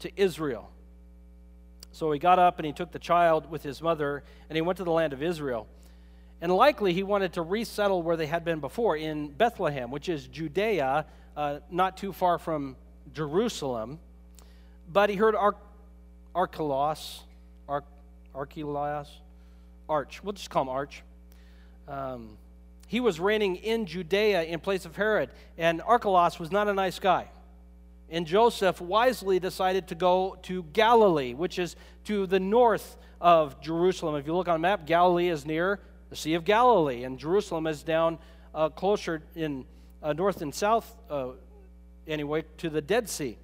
[0.00, 0.70] to Israel.
[1.92, 4.76] So he got up and he took the child with his mother and he went
[4.76, 5.66] to the land of Israel.
[6.40, 10.26] And likely he wanted to resettle where they had been before in Bethlehem, which is
[10.28, 12.76] Judea, uh, not too far from
[13.12, 13.98] Jerusalem.
[14.92, 15.56] But he heard Ar-
[16.34, 17.22] Archelaus,
[17.68, 17.84] Ar-
[18.34, 19.08] Archelaus,
[19.88, 21.02] Arch, we'll just call him Arch.
[21.88, 22.36] Um,
[22.86, 26.98] he was reigning in Judea in place of Herod, and Archelaus was not a nice
[26.98, 27.28] guy.
[28.10, 34.14] And Joseph wisely decided to go to Galilee, which is to the north of Jerusalem.
[34.14, 37.66] If you look on a map, Galilee is near the Sea of Galilee, and Jerusalem
[37.66, 38.18] is down
[38.54, 39.64] uh, closer in
[40.02, 41.28] uh, north and south, uh,
[42.06, 43.36] anyway, to the Dead Sea.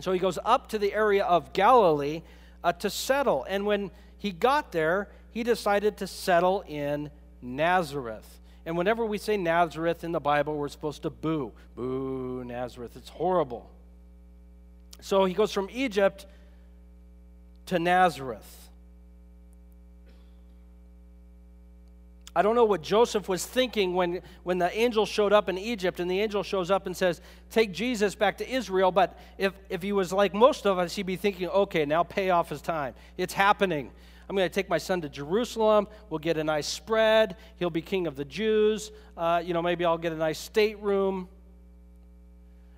[0.00, 2.22] So he goes up to the area of Galilee
[2.62, 3.44] uh, to settle.
[3.48, 7.10] And when he got there, he decided to settle in
[7.42, 8.40] Nazareth.
[8.66, 11.52] And whenever we say Nazareth in the Bible, we're supposed to boo.
[11.76, 12.96] Boo, Nazareth.
[12.96, 13.70] It's horrible.
[15.00, 16.24] So he goes from Egypt
[17.66, 18.63] to Nazareth.
[22.36, 26.00] I don't know what Joseph was thinking when, when the angel showed up in Egypt
[26.00, 27.20] and the angel shows up and says,
[27.50, 28.90] Take Jesus back to Israel.
[28.90, 32.30] But if, if he was like most of us, he'd be thinking, Okay, now pay
[32.30, 32.94] off his time.
[33.16, 33.92] It's happening.
[34.28, 35.86] I'm going to take my son to Jerusalem.
[36.08, 37.36] We'll get a nice spread.
[37.56, 38.90] He'll be king of the Jews.
[39.16, 41.28] Uh, you know, maybe I'll get a nice stateroom.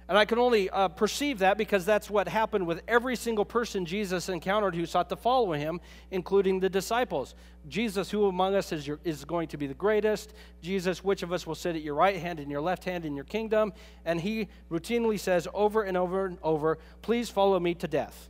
[0.08, 3.84] And I can only uh, perceive that because that's what happened with every single person
[3.84, 5.80] Jesus encountered who sought to follow him,
[6.12, 7.34] including the disciples.
[7.68, 10.32] Jesus, who among us is, your, is going to be the greatest?
[10.62, 13.16] Jesus, which of us will sit at your right hand and your left hand in
[13.16, 13.72] your kingdom?
[14.04, 18.28] And he routinely says over and over and over, Please follow me to death.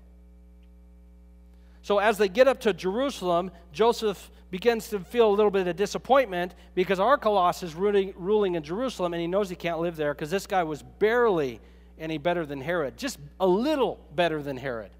[1.86, 5.76] So as they get up to Jerusalem, Joseph begins to feel a little bit of
[5.76, 10.12] disappointment because Archelaus is ruling, ruling in Jerusalem and he knows he can't live there
[10.12, 11.60] because this guy was barely
[11.96, 14.90] any better than Herod, just a little better than Herod.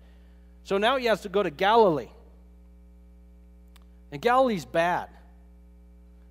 [0.62, 2.11] So now he has to go to Galilee.
[4.12, 5.09] And Galilee's bad.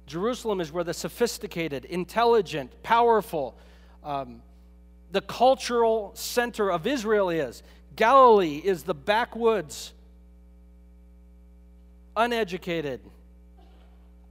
[0.07, 3.57] Jerusalem is where the sophisticated, intelligent, powerful,
[4.05, 4.41] um,
[5.11, 7.61] the cultural center of Israel is.
[7.97, 9.91] Galilee is the backwoods
[12.15, 13.01] uneducated,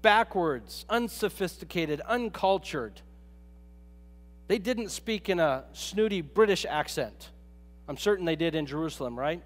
[0.03, 3.01] backwards, unsophisticated, uncultured.
[4.47, 7.31] They didn't speak in a snooty British accent.
[7.89, 9.43] I'm certain they did in Jerusalem, right?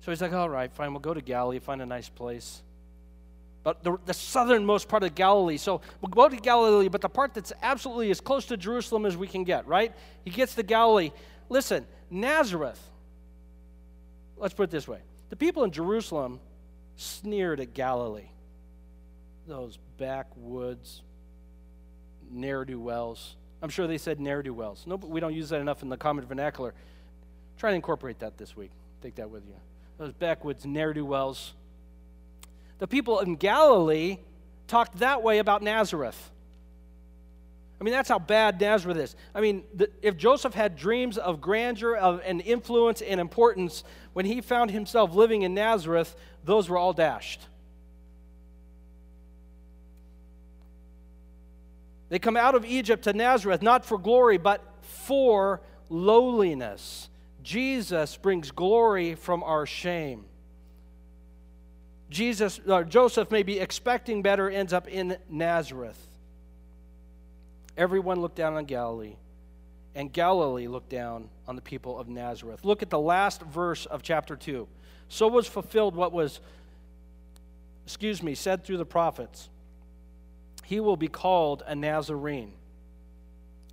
[0.00, 2.62] So he's like, all right, fine, we'll go to Galilee, find a nice place.
[3.64, 5.58] But the, the southernmost part of Galilee.
[5.58, 9.16] So we'll go to Galilee, but the part that's absolutely as close to Jerusalem as
[9.16, 9.92] we can get, right?
[10.24, 11.10] He gets to Galilee.
[11.48, 12.80] Listen, Nazareth,
[14.36, 16.40] let's put it this way the people in Jerusalem
[16.96, 18.28] sneered at Galilee.
[19.46, 21.02] Those backwoods
[22.30, 23.36] ne'er do wells.
[23.62, 24.84] I'm sure they said ne'er do wells.
[24.86, 26.74] No, but we don't use that enough in the common vernacular.
[27.58, 28.70] Try to incorporate that this week.
[29.02, 29.54] Take that with you.
[29.98, 31.54] Those backwoods ne'er do wells.
[32.78, 34.18] The people in Galilee
[34.68, 36.30] talked that way about Nazareth.
[37.80, 39.16] I mean, that's how bad Nazareth is.
[39.34, 44.26] I mean, the, if Joseph had dreams of grandeur of, and influence and importance, when
[44.26, 47.40] he found himself living in Nazareth, those were all dashed.
[52.08, 57.08] They come out of Egypt to Nazareth not for glory, but for lowliness.
[57.42, 60.24] Jesus brings glory from our shame.
[62.10, 66.07] Jesus, uh, Joseph may be expecting better, ends up in Nazareth.
[67.78, 69.14] Everyone looked down on Galilee,
[69.94, 72.64] and Galilee looked down on the people of Nazareth.
[72.64, 74.66] Look at the last verse of chapter 2.
[75.08, 76.40] So was fulfilled what was,
[77.84, 79.48] excuse me, said through the prophets.
[80.64, 82.52] He will be called a Nazarene.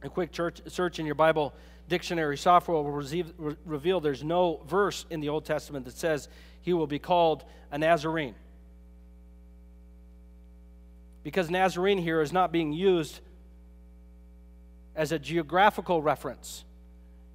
[0.03, 1.55] A quick church, search in your Bible
[1.89, 6.29] dictionary software will receive, re- reveal there's no verse in the Old Testament that says
[6.61, 8.35] he will be called a Nazarene.
[11.23, 13.19] Because Nazarene here is not being used
[14.95, 16.63] as a geographical reference,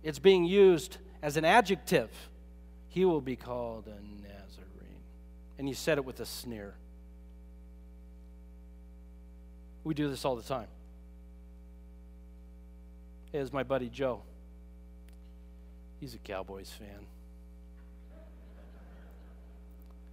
[0.02, 2.10] it's being used as an adjective.
[2.88, 5.02] He will be called a Nazarene.
[5.58, 6.74] And he said it with a sneer.
[9.84, 10.68] We do this all the time.
[13.32, 14.22] Here's my buddy Joe.
[16.00, 17.06] He's a Cowboys fan.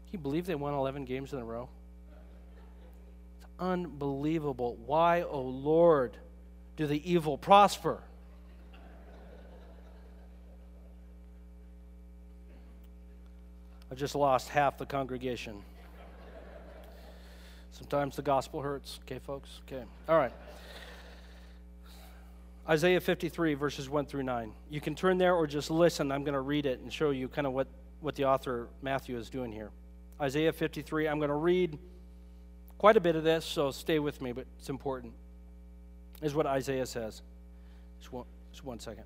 [0.06, 1.70] Can you believe they won 11 games in a row?
[3.38, 4.78] It's unbelievable.
[4.86, 6.18] Why, oh Lord?
[6.78, 8.00] Do the evil prosper.
[13.92, 15.64] I've just lost half the congregation.
[17.72, 19.00] Sometimes the gospel hurts.
[19.06, 19.62] Okay, folks?
[19.68, 19.84] Okay.
[20.08, 20.32] All right.
[22.70, 24.54] Isaiah 53, verses 1 through 9.
[24.70, 26.12] You can turn there or just listen.
[26.12, 27.68] I'm going to read it and show you kind of what,
[28.02, 29.72] what the author, Matthew, is doing here.
[30.22, 31.80] Isaiah 53, I'm going to read
[32.78, 35.14] quite a bit of this, so stay with me, but it's important
[36.22, 37.22] is what Isaiah says.
[38.00, 39.04] Just one, just one second.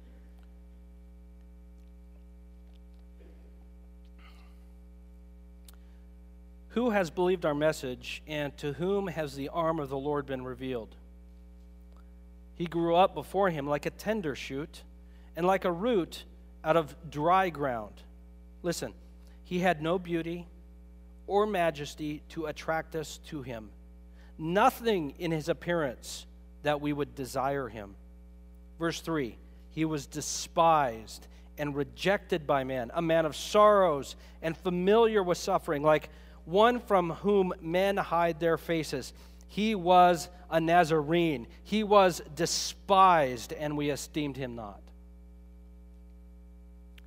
[6.69, 10.43] Who has believed our message, and to whom has the arm of the Lord been
[10.43, 10.95] revealed?
[12.55, 14.83] He grew up before him like a tender shoot,
[15.35, 16.23] and like a root
[16.63, 17.93] out of dry ground.
[18.63, 18.93] Listen,
[19.43, 20.47] he had no beauty
[21.27, 23.69] or majesty to attract us to him,
[24.37, 26.25] nothing in his appearance
[26.63, 27.95] that we would desire him.
[28.79, 29.37] Verse 3
[29.69, 35.83] He was despised and rejected by men, a man of sorrows and familiar with suffering,
[35.83, 36.09] like
[36.45, 39.13] one from whom men hide their faces.
[39.47, 41.45] He was a Nazarene.
[41.63, 44.81] He was despised, and we esteemed him not.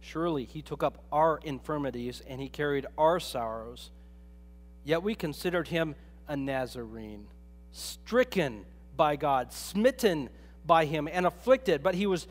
[0.00, 3.90] Surely he took up our infirmities and he carried our sorrows.
[4.84, 5.94] Yet we considered him
[6.28, 7.26] a Nazarene,
[7.72, 8.66] stricken
[8.96, 10.30] by God, smitten
[10.66, 11.82] by him, and afflicted.
[11.82, 12.26] But he was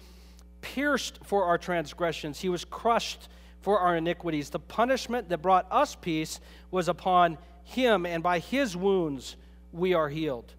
[0.61, 3.28] pierced for our transgressions, he was crushed
[3.61, 4.49] for our iniquities.
[4.49, 6.39] The punishment that brought us peace
[6.72, 9.36] was upon him, and by his wounds
[9.72, 10.53] we are healed.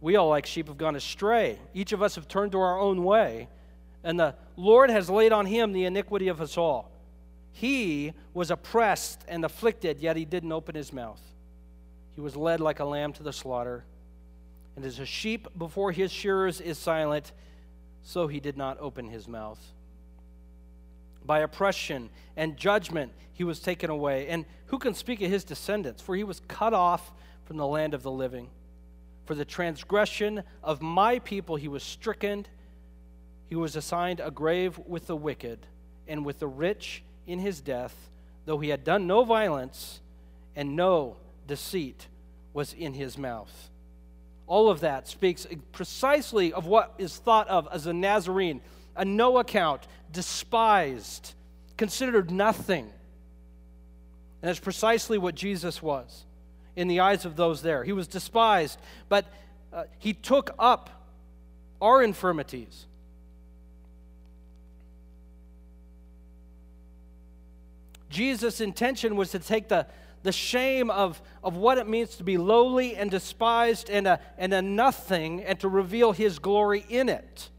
[0.00, 1.58] We all, like sheep, have gone astray.
[1.74, 3.48] Each of us have turned to our own way,
[4.04, 6.90] and the Lord has laid on him the iniquity of us all.
[7.52, 11.20] He was oppressed and afflicted, yet he didn't open his mouth.
[12.14, 13.84] He was led like a lamb to the slaughter,
[14.78, 17.32] and as a sheep before his shearers is silent,
[18.04, 19.58] so he did not open his mouth.
[21.26, 24.28] By oppression and judgment he was taken away.
[24.28, 26.00] And who can speak of his descendants?
[26.00, 27.12] For he was cut off
[27.44, 28.50] from the land of the living.
[29.24, 32.46] For the transgression of my people he was stricken.
[33.48, 35.58] He was assigned a grave with the wicked
[36.06, 38.10] and with the rich in his death,
[38.44, 40.02] though he had done no violence
[40.54, 41.16] and no
[41.48, 42.06] deceit
[42.52, 43.70] was in his mouth.
[44.48, 48.62] All of that speaks precisely of what is thought of as a Nazarene,
[48.96, 51.34] a no account, despised,
[51.76, 52.84] considered nothing.
[54.40, 56.24] And that's precisely what Jesus was
[56.76, 57.84] in the eyes of those there.
[57.84, 58.78] He was despised,
[59.08, 59.26] but
[59.72, 60.88] uh, he took up
[61.82, 62.86] our infirmities.
[68.08, 69.86] Jesus' intention was to take the,
[70.22, 74.52] the shame of, of what it means to be lowly and despised and a, and
[74.52, 77.50] a nothing and to reveal his glory in it.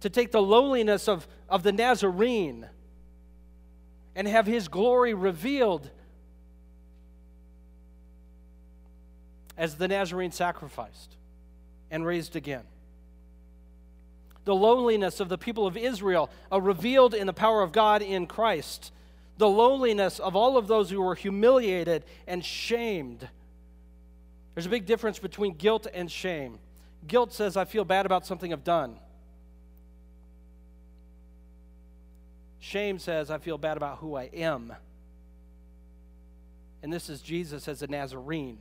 [0.00, 2.68] To take the lowliness of, of the Nazarene
[4.14, 5.90] and have his glory revealed
[9.56, 11.16] as the Nazarene sacrificed
[11.90, 12.64] and raised again.
[14.44, 18.26] The loneliness of the people of Israel are revealed in the power of God in
[18.26, 18.92] Christ
[19.38, 23.28] the loneliness of all of those who were humiliated and shamed.
[24.54, 26.58] There's a big difference between guilt and shame.
[27.06, 28.98] Guilt says, I feel bad about something I've done.
[32.58, 34.72] Shame says, I feel bad about who I am.
[36.82, 38.58] And this is Jesus as a Nazarene,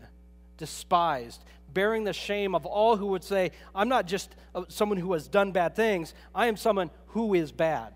[0.57, 5.13] despised, bearing the shame of all who would say, I'm not just uh, someone who
[5.13, 7.93] has done bad things, I am someone who is bad.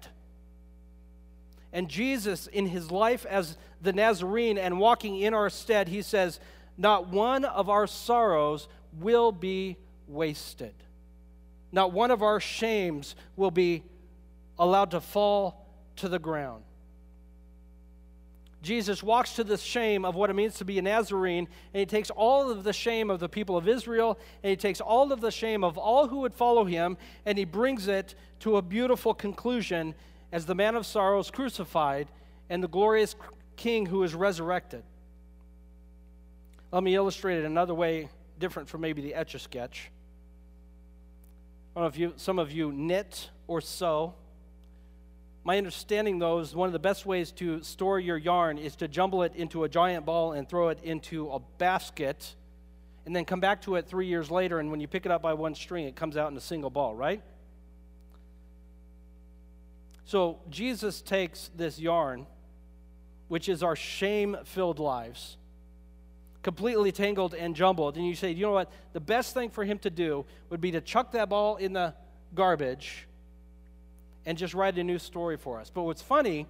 [1.71, 6.39] And Jesus, in his life as the Nazarene and walking in our stead, he says,
[6.77, 8.67] Not one of our sorrows
[8.99, 10.73] will be wasted.
[11.71, 13.83] Not one of our shames will be
[14.57, 15.65] allowed to fall
[15.97, 16.63] to the ground.
[18.61, 21.85] Jesus walks to the shame of what it means to be a Nazarene, and he
[21.85, 25.21] takes all of the shame of the people of Israel, and he takes all of
[25.21, 29.13] the shame of all who would follow him, and he brings it to a beautiful
[29.13, 29.95] conclusion
[30.31, 32.07] as the man of sorrows crucified
[32.49, 33.15] and the glorious
[33.55, 34.83] king who is resurrected.
[36.71, 39.91] Let me illustrate it another way, different from maybe the etch a sketch.
[41.75, 44.13] I don't know if you, some of you knit or sew.
[45.43, 48.87] My understanding, though, is one of the best ways to store your yarn is to
[48.87, 52.35] jumble it into a giant ball and throw it into a basket,
[53.05, 54.59] and then come back to it three years later.
[54.59, 56.69] And when you pick it up by one string, it comes out in a single
[56.69, 57.23] ball, right?
[60.09, 62.25] So Jesus takes this yarn,
[63.27, 65.37] which is our shame filled lives,
[66.41, 68.71] completely tangled and jumbled, and you say, you know what?
[68.93, 71.93] The best thing for him to do would be to chuck that ball in the
[72.33, 73.05] garbage
[74.25, 75.69] and just write a new story for us.
[75.69, 76.47] But what's funny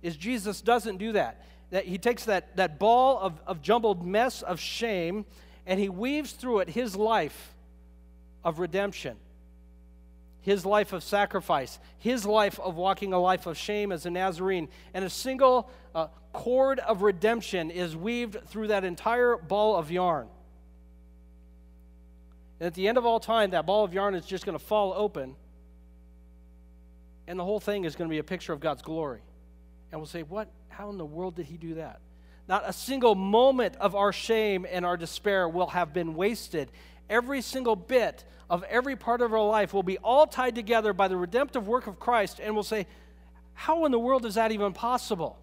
[0.00, 1.44] is Jesus doesn't do that.
[1.72, 5.26] That he takes that, that ball of, of jumbled mess of shame
[5.66, 7.54] and he weaves through it his life
[8.42, 9.18] of redemption
[10.44, 14.68] his life of sacrifice, his life of walking a life of shame as a Nazarene,
[14.92, 20.28] and a single uh, cord of redemption is weaved through that entire ball of yarn.
[22.60, 24.62] And at the end of all time, that ball of yarn is just going to
[24.62, 25.34] fall open,
[27.26, 29.22] and the whole thing is going to be a picture of God's glory.
[29.92, 30.48] And we'll say, What?
[30.68, 32.00] How in the world did he do that?
[32.46, 36.70] Not a single moment of our shame and our despair will have been wasted.
[37.08, 41.08] Every single bit of every part of our life will be all tied together by
[41.08, 42.86] the redemptive work of Christ, and we'll say,
[43.54, 45.38] How in the world is that even possible?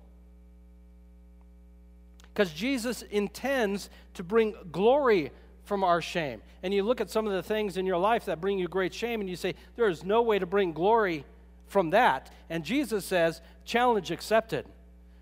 [2.33, 5.31] Because Jesus intends to bring glory
[5.63, 6.41] from our shame.
[6.63, 8.93] And you look at some of the things in your life that bring you great
[8.93, 11.25] shame, and you say, There is no way to bring glory
[11.67, 12.29] from that.
[12.49, 14.65] And Jesus says, Challenge accepted.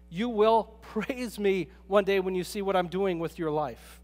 [0.10, 3.99] You will praise me one day when you see what I'm doing with your life.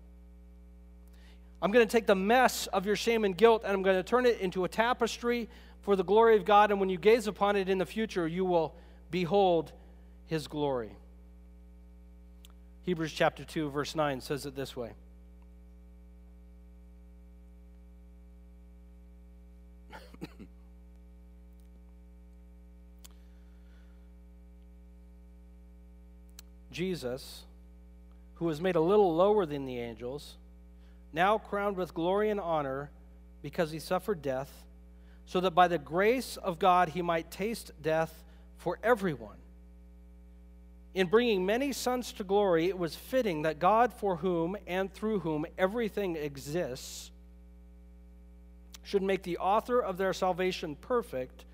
[1.62, 4.04] I'm going to take the mess of your shame and guilt and I'm going to
[4.04, 5.50] turn it into a tapestry
[5.82, 6.72] for the glory of God.
[6.72, 8.76] And when you gaze upon it in the future, you will
[9.12, 9.72] behold
[10.26, 10.92] his glory.
[12.84, 14.92] Hebrews chapter 2, verse 9 says it this way.
[26.72, 27.46] Jesus,
[28.36, 30.38] who was made a little lower than the angels,
[31.16, 32.92] now crowned with glory and honor
[33.42, 34.52] because he suffered death,
[35.26, 38.24] so that by the grace of God he might taste death
[38.58, 39.38] for everyone.
[40.94, 45.20] In bringing many sons to glory, it was fitting that God, for whom and through
[45.20, 47.12] whom everything exists,
[48.84, 51.46] should make the author of their salvation perfect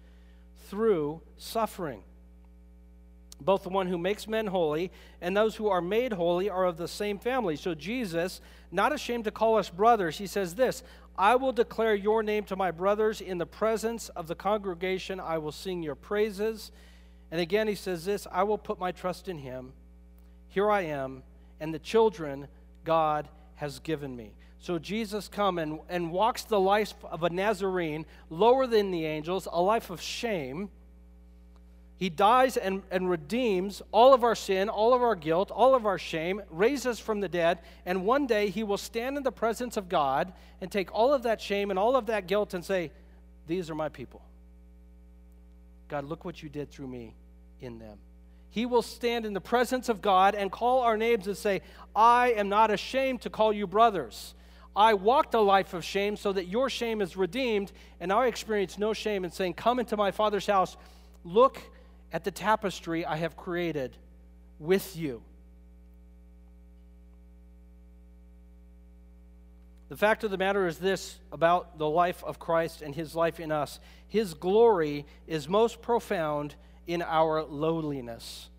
[0.70, 2.04] through suffering.
[3.42, 6.78] Both the one who makes men holy and those who are made holy are of
[6.78, 7.56] the same family.
[7.56, 10.84] So Jesus, not ashamed to call us brothers, he says this
[11.18, 15.20] I will declare your name to my brothers in the presence of the congregation.
[15.20, 16.72] I will sing your praises.
[17.32, 19.74] And again, he says this I will put my trust in him.
[20.50, 21.24] Here I am,
[21.60, 22.48] and the children
[22.84, 24.34] God has given me.
[24.60, 29.48] So Jesus come and, and walks the life of a Nazarene, lower than the angels,
[29.52, 30.70] a life of shame
[32.02, 35.86] he dies and, and redeems all of our sin, all of our guilt, all of
[35.86, 39.32] our shame, raises us from the dead, and one day he will stand in the
[39.32, 42.66] presence of God and take all of that shame and all of that guilt and
[42.66, 42.92] say,
[43.46, 44.24] These are my people.
[45.90, 47.14] God, look what you did through me
[47.60, 48.00] in them.
[48.50, 51.62] He will stand in the presence of God and call our names and say,
[51.96, 54.34] I am not ashamed to call you brothers.
[54.76, 58.80] I walked a life of shame so that your shame is redeemed, and I experience
[58.80, 60.78] no shame in saying, Come into my Father's house.
[61.24, 61.62] Look
[62.12, 63.96] at the tapestry I have created
[64.60, 65.22] with you.
[69.90, 73.40] The fact of the matter is this about the life of Christ and his life
[73.40, 73.80] in us
[74.12, 76.56] his glory is most profound
[76.86, 78.50] in our lowliness.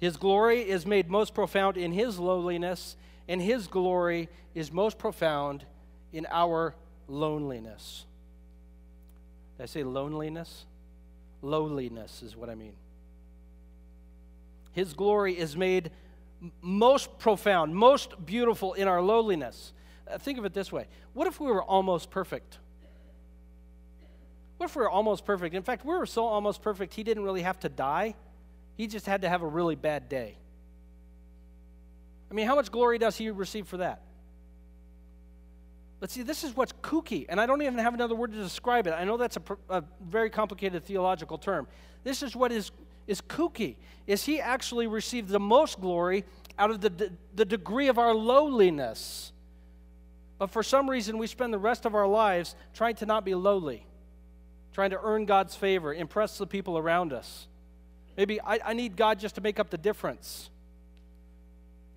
[0.00, 2.96] His glory is made most profound in his lowliness,
[3.28, 5.64] and his glory is most profound
[6.12, 6.74] in our
[7.06, 8.04] loneliness.
[9.56, 10.66] Did I say loneliness?
[11.42, 12.74] Lowliness, is what I mean.
[14.72, 15.90] His glory is made
[16.60, 19.72] most profound, most beautiful in our lowliness.
[20.10, 22.58] Uh, think of it this way What if we were almost perfect?
[24.56, 25.54] What if we were almost perfect?
[25.54, 28.14] In fact, we were so almost perfect, he didn't really have to die.
[28.76, 30.38] He just had to have a really bad day.
[32.30, 34.00] I mean, how much glory does he receive for that?
[36.02, 38.88] But see, this is what's kooky, and I don't even have another word to describe
[38.88, 38.90] it.
[38.90, 41.68] I know that's a, a very complicated theological term.
[42.02, 42.72] This is what is,
[43.06, 43.76] is kooky,
[44.08, 46.24] is he actually received the most glory
[46.58, 49.30] out of the, the degree of our lowliness.
[50.38, 53.36] But for some reason, we spend the rest of our lives trying to not be
[53.36, 53.86] lowly,
[54.72, 57.46] trying to earn God's favor, impress the people around us.
[58.16, 60.50] Maybe I, I need God just to make up the difference.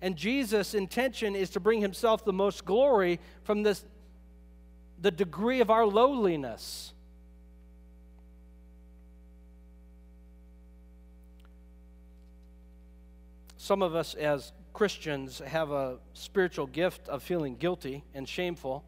[0.00, 3.84] And Jesus' intention is to bring himself the most glory from this
[5.00, 6.92] the degree of our lowliness.
[13.56, 18.84] Some of us as Christians have a spiritual gift of feeling guilty and shameful.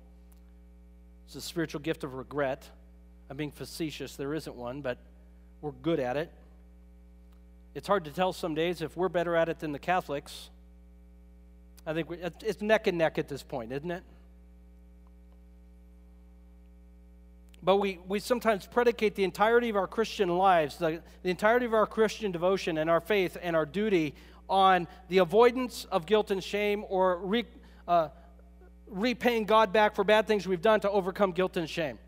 [1.26, 2.68] It's a spiritual gift of regret.
[3.28, 4.98] I'm being facetious, there isn't one, but
[5.60, 6.30] we're good at it.
[7.74, 10.50] It's hard to tell some days if we're better at it than the Catholics.
[11.86, 12.08] I think
[12.40, 14.02] it's neck and neck at this point, isn't it?
[17.62, 21.74] But we, we sometimes predicate the entirety of our Christian lives, the, the entirety of
[21.74, 24.14] our Christian devotion and our faith and our duty
[24.48, 27.44] on the avoidance of guilt and shame or re,
[27.86, 28.08] uh,
[28.86, 31.98] repaying God back for bad things we've done to overcome guilt and shame.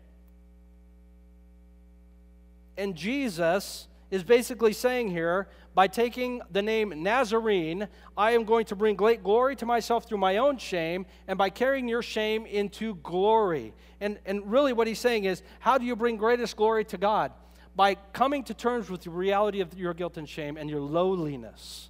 [2.77, 7.87] And Jesus is basically saying here by taking the name Nazarene,
[8.17, 11.49] I am going to bring great glory to myself through my own shame, and by
[11.49, 13.73] carrying your shame into glory.
[14.01, 17.31] And, and really, what he's saying is, how do you bring greatest glory to God?
[17.75, 21.89] By coming to terms with the reality of your guilt and shame and your lowliness.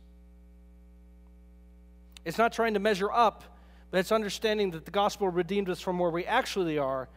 [2.26, 3.44] It's not trying to measure up,
[3.90, 7.10] but it's understanding that the gospel redeemed us from where we actually are,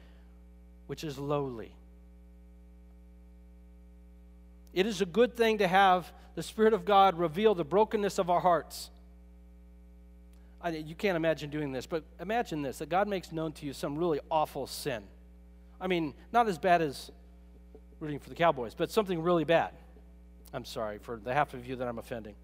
[0.86, 1.74] which is lowly.
[4.72, 8.30] It is a good thing to have the Spirit of God reveal the brokenness of
[8.30, 8.90] our hearts.
[10.64, 13.74] I, you can't imagine doing this, but imagine this that God makes known to you
[13.74, 15.04] some really awful sin.
[15.78, 17.10] I mean, not as bad as
[18.00, 19.72] rooting for the Cowboys, but something really bad.
[20.54, 22.34] I'm sorry for the half of you that I'm offending.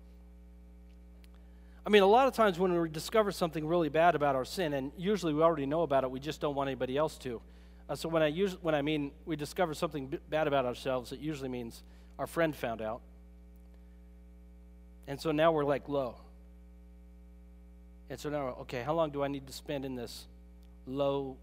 [1.86, 4.74] I mean, a lot of times when we discover something really bad about our sin,
[4.74, 7.40] and usually we already know about it, we just don't want anybody else to.
[7.88, 11.10] Uh, so when I use, when I mean we discover something b- bad about ourselves,
[11.12, 11.82] it usually means
[12.18, 13.00] our friend found out,
[15.06, 16.16] and so now we're like low.
[18.10, 20.26] And so now, okay, how long do I need to spend in this
[20.84, 21.36] low,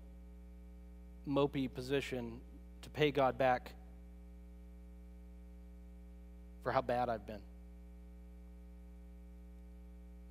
[1.28, 2.41] mopey position
[2.82, 3.72] to pay God back
[6.61, 7.39] for how bad I've been?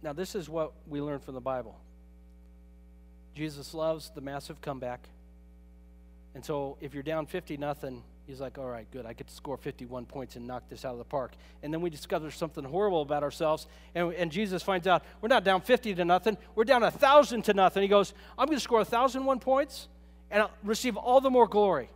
[0.03, 1.81] Now, this is what we learn from the Bible
[3.35, 5.09] Jesus loves the massive comeback.
[6.35, 9.07] And so if you're down 50 nothing, he's like, all right, good.
[9.07, 11.33] I to score 51 points and knock this out of the park.
[11.63, 13.67] And then we discover something horrible about ourselves.
[13.95, 16.37] And, and Jesus finds out we're not down 50 to nothing.
[16.55, 17.83] We're down 1,000 to nothing.
[17.83, 19.89] He goes, I'm going to score 1,001 points
[20.31, 21.89] and I'll receive all the more glory.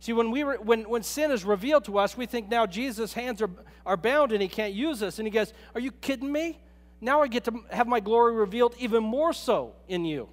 [0.00, 3.12] See, when, we re, when, when sin is revealed to us, we think now Jesus'
[3.12, 3.50] hands are,
[3.84, 5.18] are bound and he can't use us.
[5.18, 6.58] And he goes, Are you kidding me?
[7.00, 10.28] Now I get to have my glory revealed even more so in you.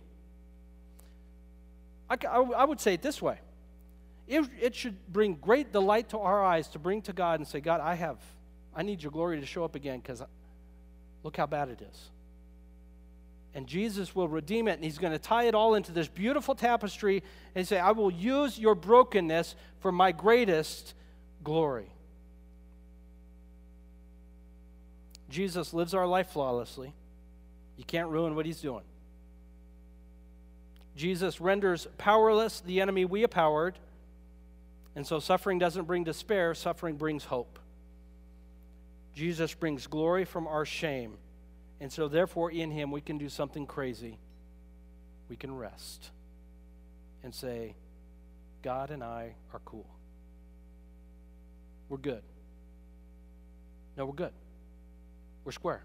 [2.09, 3.39] I, I, I would say it this way
[4.27, 7.59] it, it should bring great delight to our eyes to bring to God and say,
[7.59, 8.17] God, I have,
[8.75, 10.21] I need your glory to show up again because
[11.23, 12.09] look how bad it is.
[13.55, 16.55] And Jesus will redeem it, and He's going to tie it all into this beautiful
[16.55, 17.21] tapestry
[17.53, 20.95] and say, I will use your brokenness for my greatest
[21.43, 21.91] glory.
[25.29, 26.93] Jesus lives our life flawlessly.
[27.77, 28.83] You can't ruin what He's doing.
[30.95, 33.77] Jesus renders powerless the enemy we empowered.
[34.95, 37.59] And so suffering doesn't bring despair, suffering brings hope.
[39.15, 41.17] Jesus brings glory from our shame.
[41.79, 44.17] And so, therefore, in Him, we can do something crazy.
[45.29, 46.11] We can rest
[47.23, 47.75] and say,
[48.61, 49.87] God and I are cool.
[51.89, 52.21] We're good.
[53.97, 54.31] No, we're good.
[55.43, 55.83] We're square.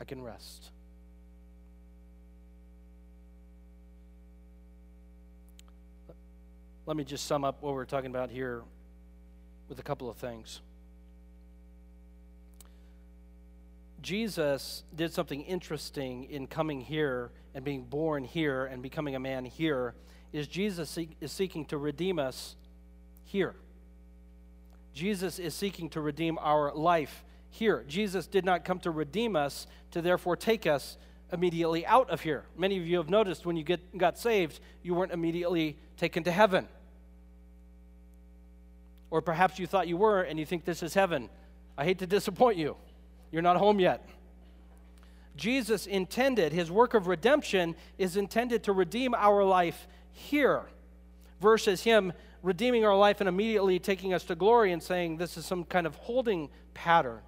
[0.00, 0.70] I can rest.
[6.88, 8.62] Let me just sum up what we're talking about here
[9.68, 10.62] with a couple of things.
[14.00, 19.44] Jesus did something interesting in coming here and being born here and becoming a man
[19.44, 19.96] here
[20.32, 22.56] is Jesus is seeking to redeem us
[23.26, 23.54] here.
[24.94, 27.84] Jesus is seeking to redeem our life here.
[27.86, 30.96] Jesus did not come to redeem us to therefore take us
[31.34, 32.46] immediately out of here.
[32.56, 36.32] Many of you have noticed when you get, got saved, you weren't immediately taken to
[36.32, 36.66] heaven.
[39.10, 41.30] Or perhaps you thought you were and you think this is heaven.
[41.76, 42.76] I hate to disappoint you.
[43.30, 44.06] You're not home yet.
[45.36, 50.62] Jesus intended, his work of redemption is intended to redeem our life here
[51.40, 55.46] versus him redeeming our life and immediately taking us to glory and saying this is
[55.46, 57.20] some kind of holding pattern.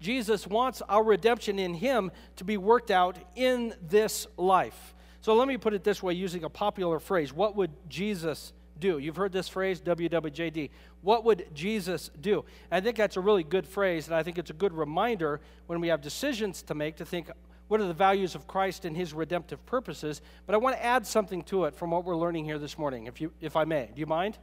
[0.00, 4.94] Jesus wants our redemption in him to be worked out in this life.
[5.20, 7.32] So let me put it this way using a popular phrase.
[7.32, 8.98] What would Jesus do?
[8.98, 10.70] You've heard this phrase, WWJD.
[11.02, 12.44] What would Jesus do?
[12.70, 15.80] I think that's a really good phrase, and I think it's a good reminder when
[15.80, 17.30] we have decisions to make to think,
[17.68, 20.22] what are the values of Christ and his redemptive purposes?
[20.46, 23.06] But I want to add something to it from what we're learning here this morning,
[23.06, 23.90] if, you, if I may.
[23.94, 24.38] Do you mind?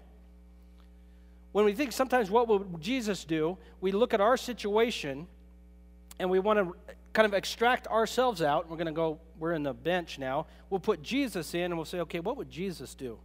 [1.51, 5.27] When we think sometimes what would Jesus do, we look at our situation
[6.19, 8.69] and we want to kind of extract ourselves out.
[8.69, 10.47] We're going to go, we're in the bench now.
[10.69, 13.17] We'll put Jesus in and we'll say, okay, what would Jesus do?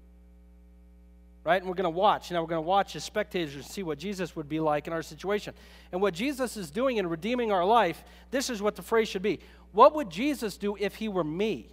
[1.45, 1.61] Right?
[1.61, 2.31] And we're going to watch.
[2.31, 4.93] Now we're going to watch as spectators and see what Jesus would be like in
[4.93, 5.55] our situation.
[5.93, 9.23] And what Jesus is doing in redeeming our life, this is what the phrase should
[9.23, 9.41] be.
[9.73, 11.69] What would Jesus do if he were me?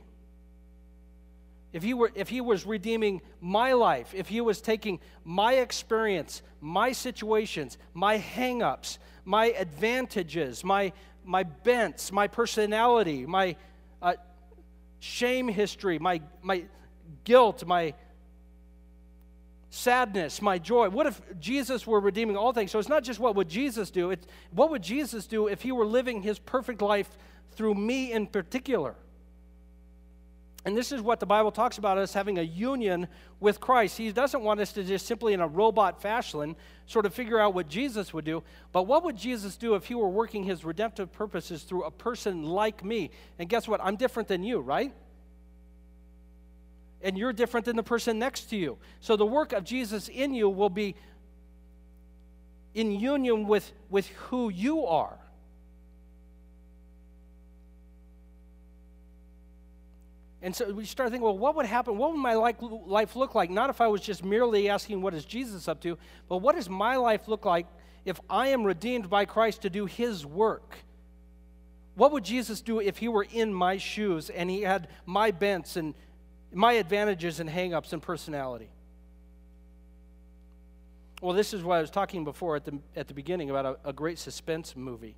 [1.73, 6.41] If he, were, if he was redeeming my life, if he was taking my experience,
[6.61, 10.93] my situations, my hangups, my advantages, my,
[11.25, 13.57] my bents, my personality, my
[14.01, 14.13] uh,
[14.99, 16.63] shame history, my, my
[17.25, 17.93] guilt, my
[19.69, 20.89] sadness, my joy.
[20.89, 22.71] What if Jesus were redeeming all things?
[22.71, 25.71] So it's not just what would Jesus do, it's what would Jesus do if he
[25.71, 27.17] were living his perfect life
[27.51, 28.95] through me in particular?
[30.65, 33.07] And this is what the Bible talks about us having a union
[33.39, 33.97] with Christ.
[33.97, 36.57] He doesn't want us to just simply, in a robot fashion,
[36.87, 38.43] sort of figure out what Jesus would do.
[38.73, 42.43] But what would Jesus do if he were working his redemptive purposes through a person
[42.43, 43.11] like me?
[43.39, 43.79] And guess what?
[43.81, 44.93] I'm different than you, right?
[47.07, 48.77] And you're different than the person next to you.
[48.99, 50.93] So the work of Jesus in you will be
[52.73, 55.17] in union with, with who you are.
[60.41, 61.97] And so we start thinking, well, what would happen?
[61.97, 63.49] What would my life look like?
[63.49, 65.97] Not if I was just merely asking, what is Jesus up to?
[66.27, 67.67] But what does my life look like
[68.03, 70.75] if I am redeemed by Christ to do his work?
[71.95, 75.77] What would Jesus do if he were in my shoes and he had my bents
[75.77, 75.95] and
[76.53, 78.69] my advantages and hangups and personality?
[81.21, 83.89] Well, this is what I was talking before at the, at the beginning about a,
[83.89, 85.15] a great suspense movie.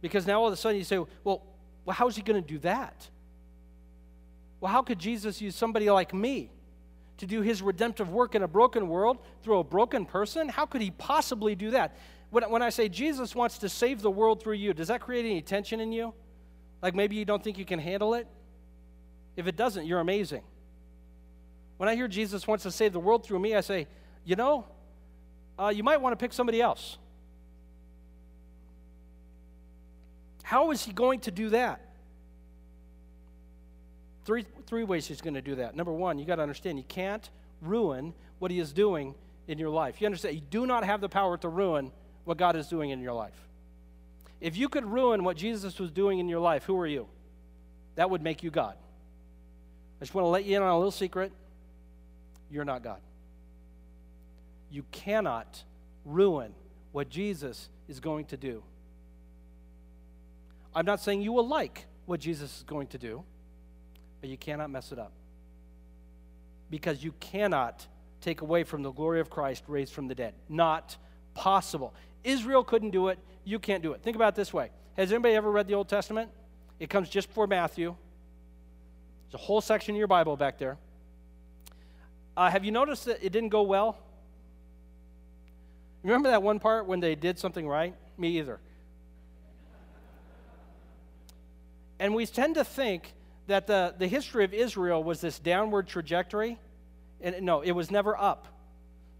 [0.00, 1.42] Because now all of a sudden you say, well,
[1.84, 3.08] well how's he going to do that?
[4.60, 6.50] Well, how could Jesus use somebody like me
[7.18, 10.48] to do his redemptive work in a broken world through a broken person?
[10.48, 11.96] How could he possibly do that?
[12.30, 15.26] When, when I say Jesus wants to save the world through you, does that create
[15.26, 16.14] any tension in you?
[16.82, 18.26] Like maybe you don't think you can handle it?
[19.36, 20.42] If it doesn't, you're amazing.
[21.76, 23.86] When I hear Jesus wants to save the world through me, I say,
[24.24, 24.66] you know,
[25.58, 26.98] uh, you might want to pick somebody else.
[30.42, 31.80] How is he going to do that?
[34.24, 35.74] Three, three ways he's going to do that.
[35.74, 37.28] Number one, you got to understand you can't
[37.60, 39.14] ruin what he is doing
[39.48, 40.00] in your life.
[40.00, 40.34] You understand?
[40.34, 41.92] You do not have the power to ruin
[42.24, 43.48] what God is doing in your life.
[44.40, 47.06] If you could ruin what Jesus was doing in your life, who are you?
[47.96, 48.76] That would make you God.
[50.00, 51.32] I just want to let you in on a little secret.
[52.50, 53.00] You're not God.
[54.70, 55.62] You cannot
[56.04, 56.52] ruin
[56.92, 58.62] what Jesus is going to do.
[60.74, 63.24] I'm not saying you will like what Jesus is going to do
[64.24, 65.12] but you cannot mess it up.
[66.70, 67.86] Because you cannot
[68.22, 70.32] take away from the glory of Christ raised from the dead.
[70.48, 70.96] Not
[71.34, 71.92] possible.
[72.22, 73.18] Israel couldn't do it.
[73.44, 74.02] You can't do it.
[74.02, 76.30] Think about it this way Has anybody ever read the Old Testament?
[76.80, 77.96] It comes just before Matthew.
[79.34, 80.78] There's a whole section of your Bible back there.
[82.36, 83.98] Uh, have you noticed that it didn't go well?
[86.04, 87.96] Remember that one part when they did something right?
[88.16, 88.60] Me either.
[91.98, 93.12] And we tend to think
[93.48, 96.56] that the, the history of Israel was this downward trajectory.
[97.20, 98.46] And no, it was never up.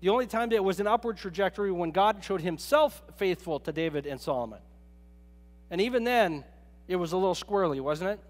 [0.00, 3.72] The only time that it was an upward trajectory when God showed himself faithful to
[3.72, 4.60] David and Solomon.
[5.72, 6.44] And even then,
[6.86, 8.20] it was a little squirrely, wasn't it?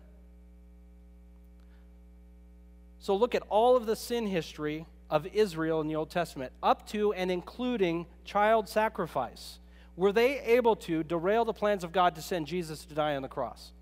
[3.04, 6.88] So look at all of the sin history of Israel in the Old Testament, up
[6.88, 9.58] to and including child sacrifice.
[9.94, 13.20] Were they able to derail the plans of God to send Jesus to die on
[13.20, 13.72] the cross?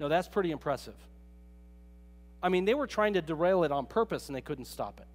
[0.00, 0.94] No, that's pretty impressive.
[2.42, 5.08] I mean, they were trying to derail it on purpose and they couldn't stop it.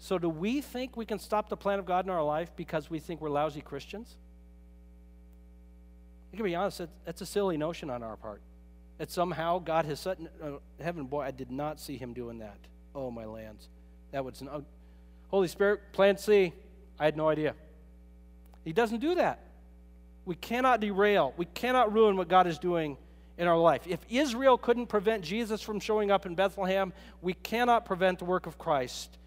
[0.00, 2.90] So, do we think we can stop the plan of God in our life because
[2.90, 4.16] we think we're lousy Christians?
[6.32, 8.40] I can be honest, that's a silly notion on our part.
[8.98, 11.04] That somehow God has set uh, heaven.
[11.06, 12.58] Boy, I did not see him doing that.
[12.94, 13.68] Oh, my lands.
[14.12, 14.48] That was an.
[14.48, 14.60] Uh,
[15.34, 16.52] Holy Spirit, plan C.
[16.96, 17.54] I had no idea.
[18.64, 19.40] He doesn't do that.
[20.24, 22.96] We cannot derail, we cannot ruin what God is doing
[23.36, 23.82] in our life.
[23.86, 28.46] If Israel couldn't prevent Jesus from showing up in Bethlehem, we cannot prevent the work
[28.46, 29.18] of Christ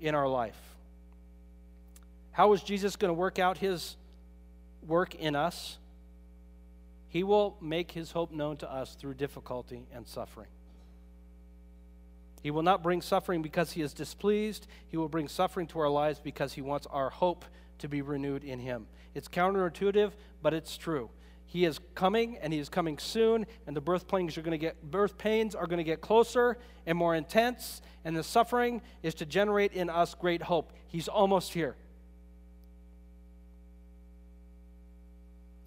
[0.00, 0.58] in our life.
[2.32, 3.96] How is Jesus going to work out his
[4.86, 5.76] work in us?
[7.14, 10.48] He will make his hope known to us through difficulty and suffering.
[12.42, 14.66] He will not bring suffering because he is displeased.
[14.88, 17.44] He will bring suffering to our lives because he wants our hope
[17.78, 18.88] to be renewed in him.
[19.14, 20.10] It's counterintuitive,
[20.42, 21.08] but it's true.
[21.46, 24.58] He is coming and he is coming soon, and the birth pains are going to
[24.58, 29.14] get birth pains are going to get closer and more intense, and the suffering is
[29.14, 30.72] to generate in us great hope.
[30.88, 31.76] He's almost here.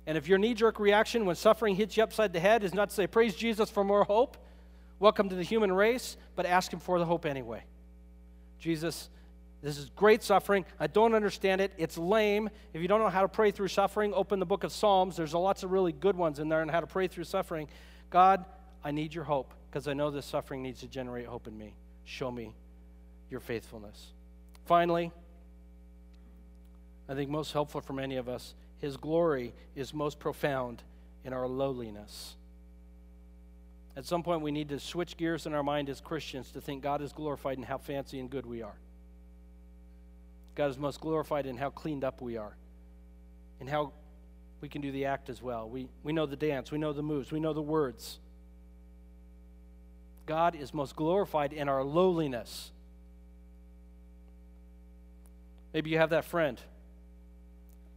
[0.08, 2.90] And if your knee jerk reaction when suffering hits you upside the head is not
[2.90, 4.38] to say, Praise Jesus for more hope,
[5.00, 7.64] welcome to the human race, but ask Him for the hope anyway.
[8.58, 9.10] Jesus,
[9.62, 10.66] this is great suffering.
[10.80, 11.74] I don't understand it.
[11.78, 12.50] It's lame.
[12.74, 15.18] If you don't know how to pray through suffering, open the book of Psalms.
[15.18, 17.68] There's lots of really good ones in there on how to pray through suffering.
[18.10, 18.46] God,
[18.86, 21.76] I need your hope because I know this suffering needs to generate hope in me.
[22.06, 22.56] Show me
[23.30, 24.14] your faithfulness.
[24.66, 25.12] Finally,
[27.10, 30.84] I think most helpful for many of us, his glory is most profound
[31.24, 32.36] in our lowliness.
[33.96, 36.84] At some point, we need to switch gears in our mind as Christians to think
[36.84, 38.76] God is glorified in how fancy and good we are.
[40.54, 42.56] God is most glorified in how cleaned up we are,
[43.60, 43.94] and how
[44.62, 45.70] we can do the act as well.
[45.70, 48.20] We, we know the dance, we know the moves, we know the words.
[50.26, 52.72] God is most glorified in our lowliness.
[55.74, 56.60] Maybe you have that friend,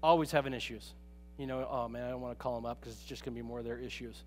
[0.03, 0.93] always having issues.
[1.39, 3.35] You know, oh man, I don't want to call them up because it's just going
[3.35, 4.23] to be more of their issues.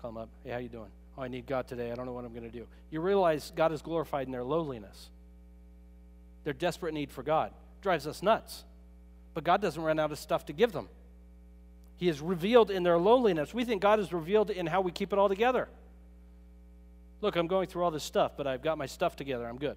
[0.00, 0.28] Call them up.
[0.44, 0.90] Hey, how you doing?
[1.16, 1.90] Oh, I need God today.
[1.90, 2.66] I don't know what I'm going to do.
[2.90, 5.10] You realize God is glorified in their lowliness.
[6.44, 7.52] Their desperate need for God
[7.82, 8.64] drives us nuts.
[9.34, 10.88] But God doesn't run out of stuff to give them.
[11.96, 13.54] He is revealed in their loneliness.
[13.54, 15.68] We think God is revealed in how we keep it all together.
[17.20, 19.46] Look, I'm going through all this stuff, but I've got my stuff together.
[19.46, 19.76] I'm good.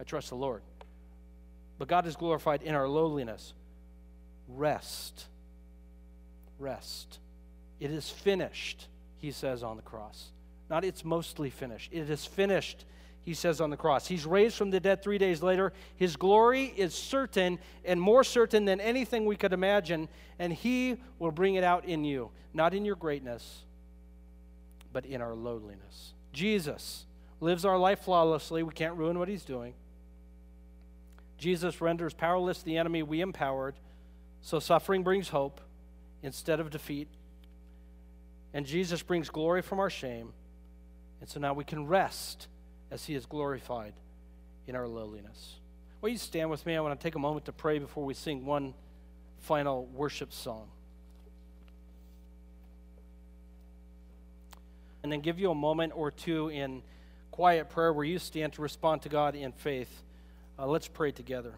[0.00, 0.62] I trust the Lord.
[1.78, 3.54] But God is glorified in our lowliness.
[4.48, 5.26] Rest.
[6.58, 7.18] Rest.
[7.80, 10.30] It is finished, he says on the cross.
[10.70, 11.92] Not it's mostly finished.
[11.92, 12.84] It is finished,
[13.22, 14.06] he says on the cross.
[14.06, 15.72] He's raised from the dead three days later.
[15.96, 20.08] His glory is certain and more certain than anything we could imagine,
[20.38, 23.64] and he will bring it out in you, not in your greatness,
[24.92, 26.14] but in our lowliness.
[26.32, 27.04] Jesus
[27.40, 28.62] lives our life flawlessly.
[28.62, 29.74] We can't ruin what he's doing.
[31.38, 33.74] Jesus renders powerless the enemy we empowered,
[34.40, 35.60] so suffering brings hope
[36.22, 37.08] instead of defeat.
[38.54, 40.32] And Jesus brings glory from our shame.
[41.20, 42.48] And so now we can rest
[42.90, 43.92] as he is glorified
[44.66, 45.56] in our lowliness.
[46.00, 46.76] Will you stand with me?
[46.76, 48.74] I want to take a moment to pray before we sing one
[49.40, 50.68] final worship song.
[55.02, 56.82] And then give you a moment or two in
[57.30, 60.02] quiet prayer where you stand to respond to God in faith.
[60.58, 61.54] Uh, let's pray together.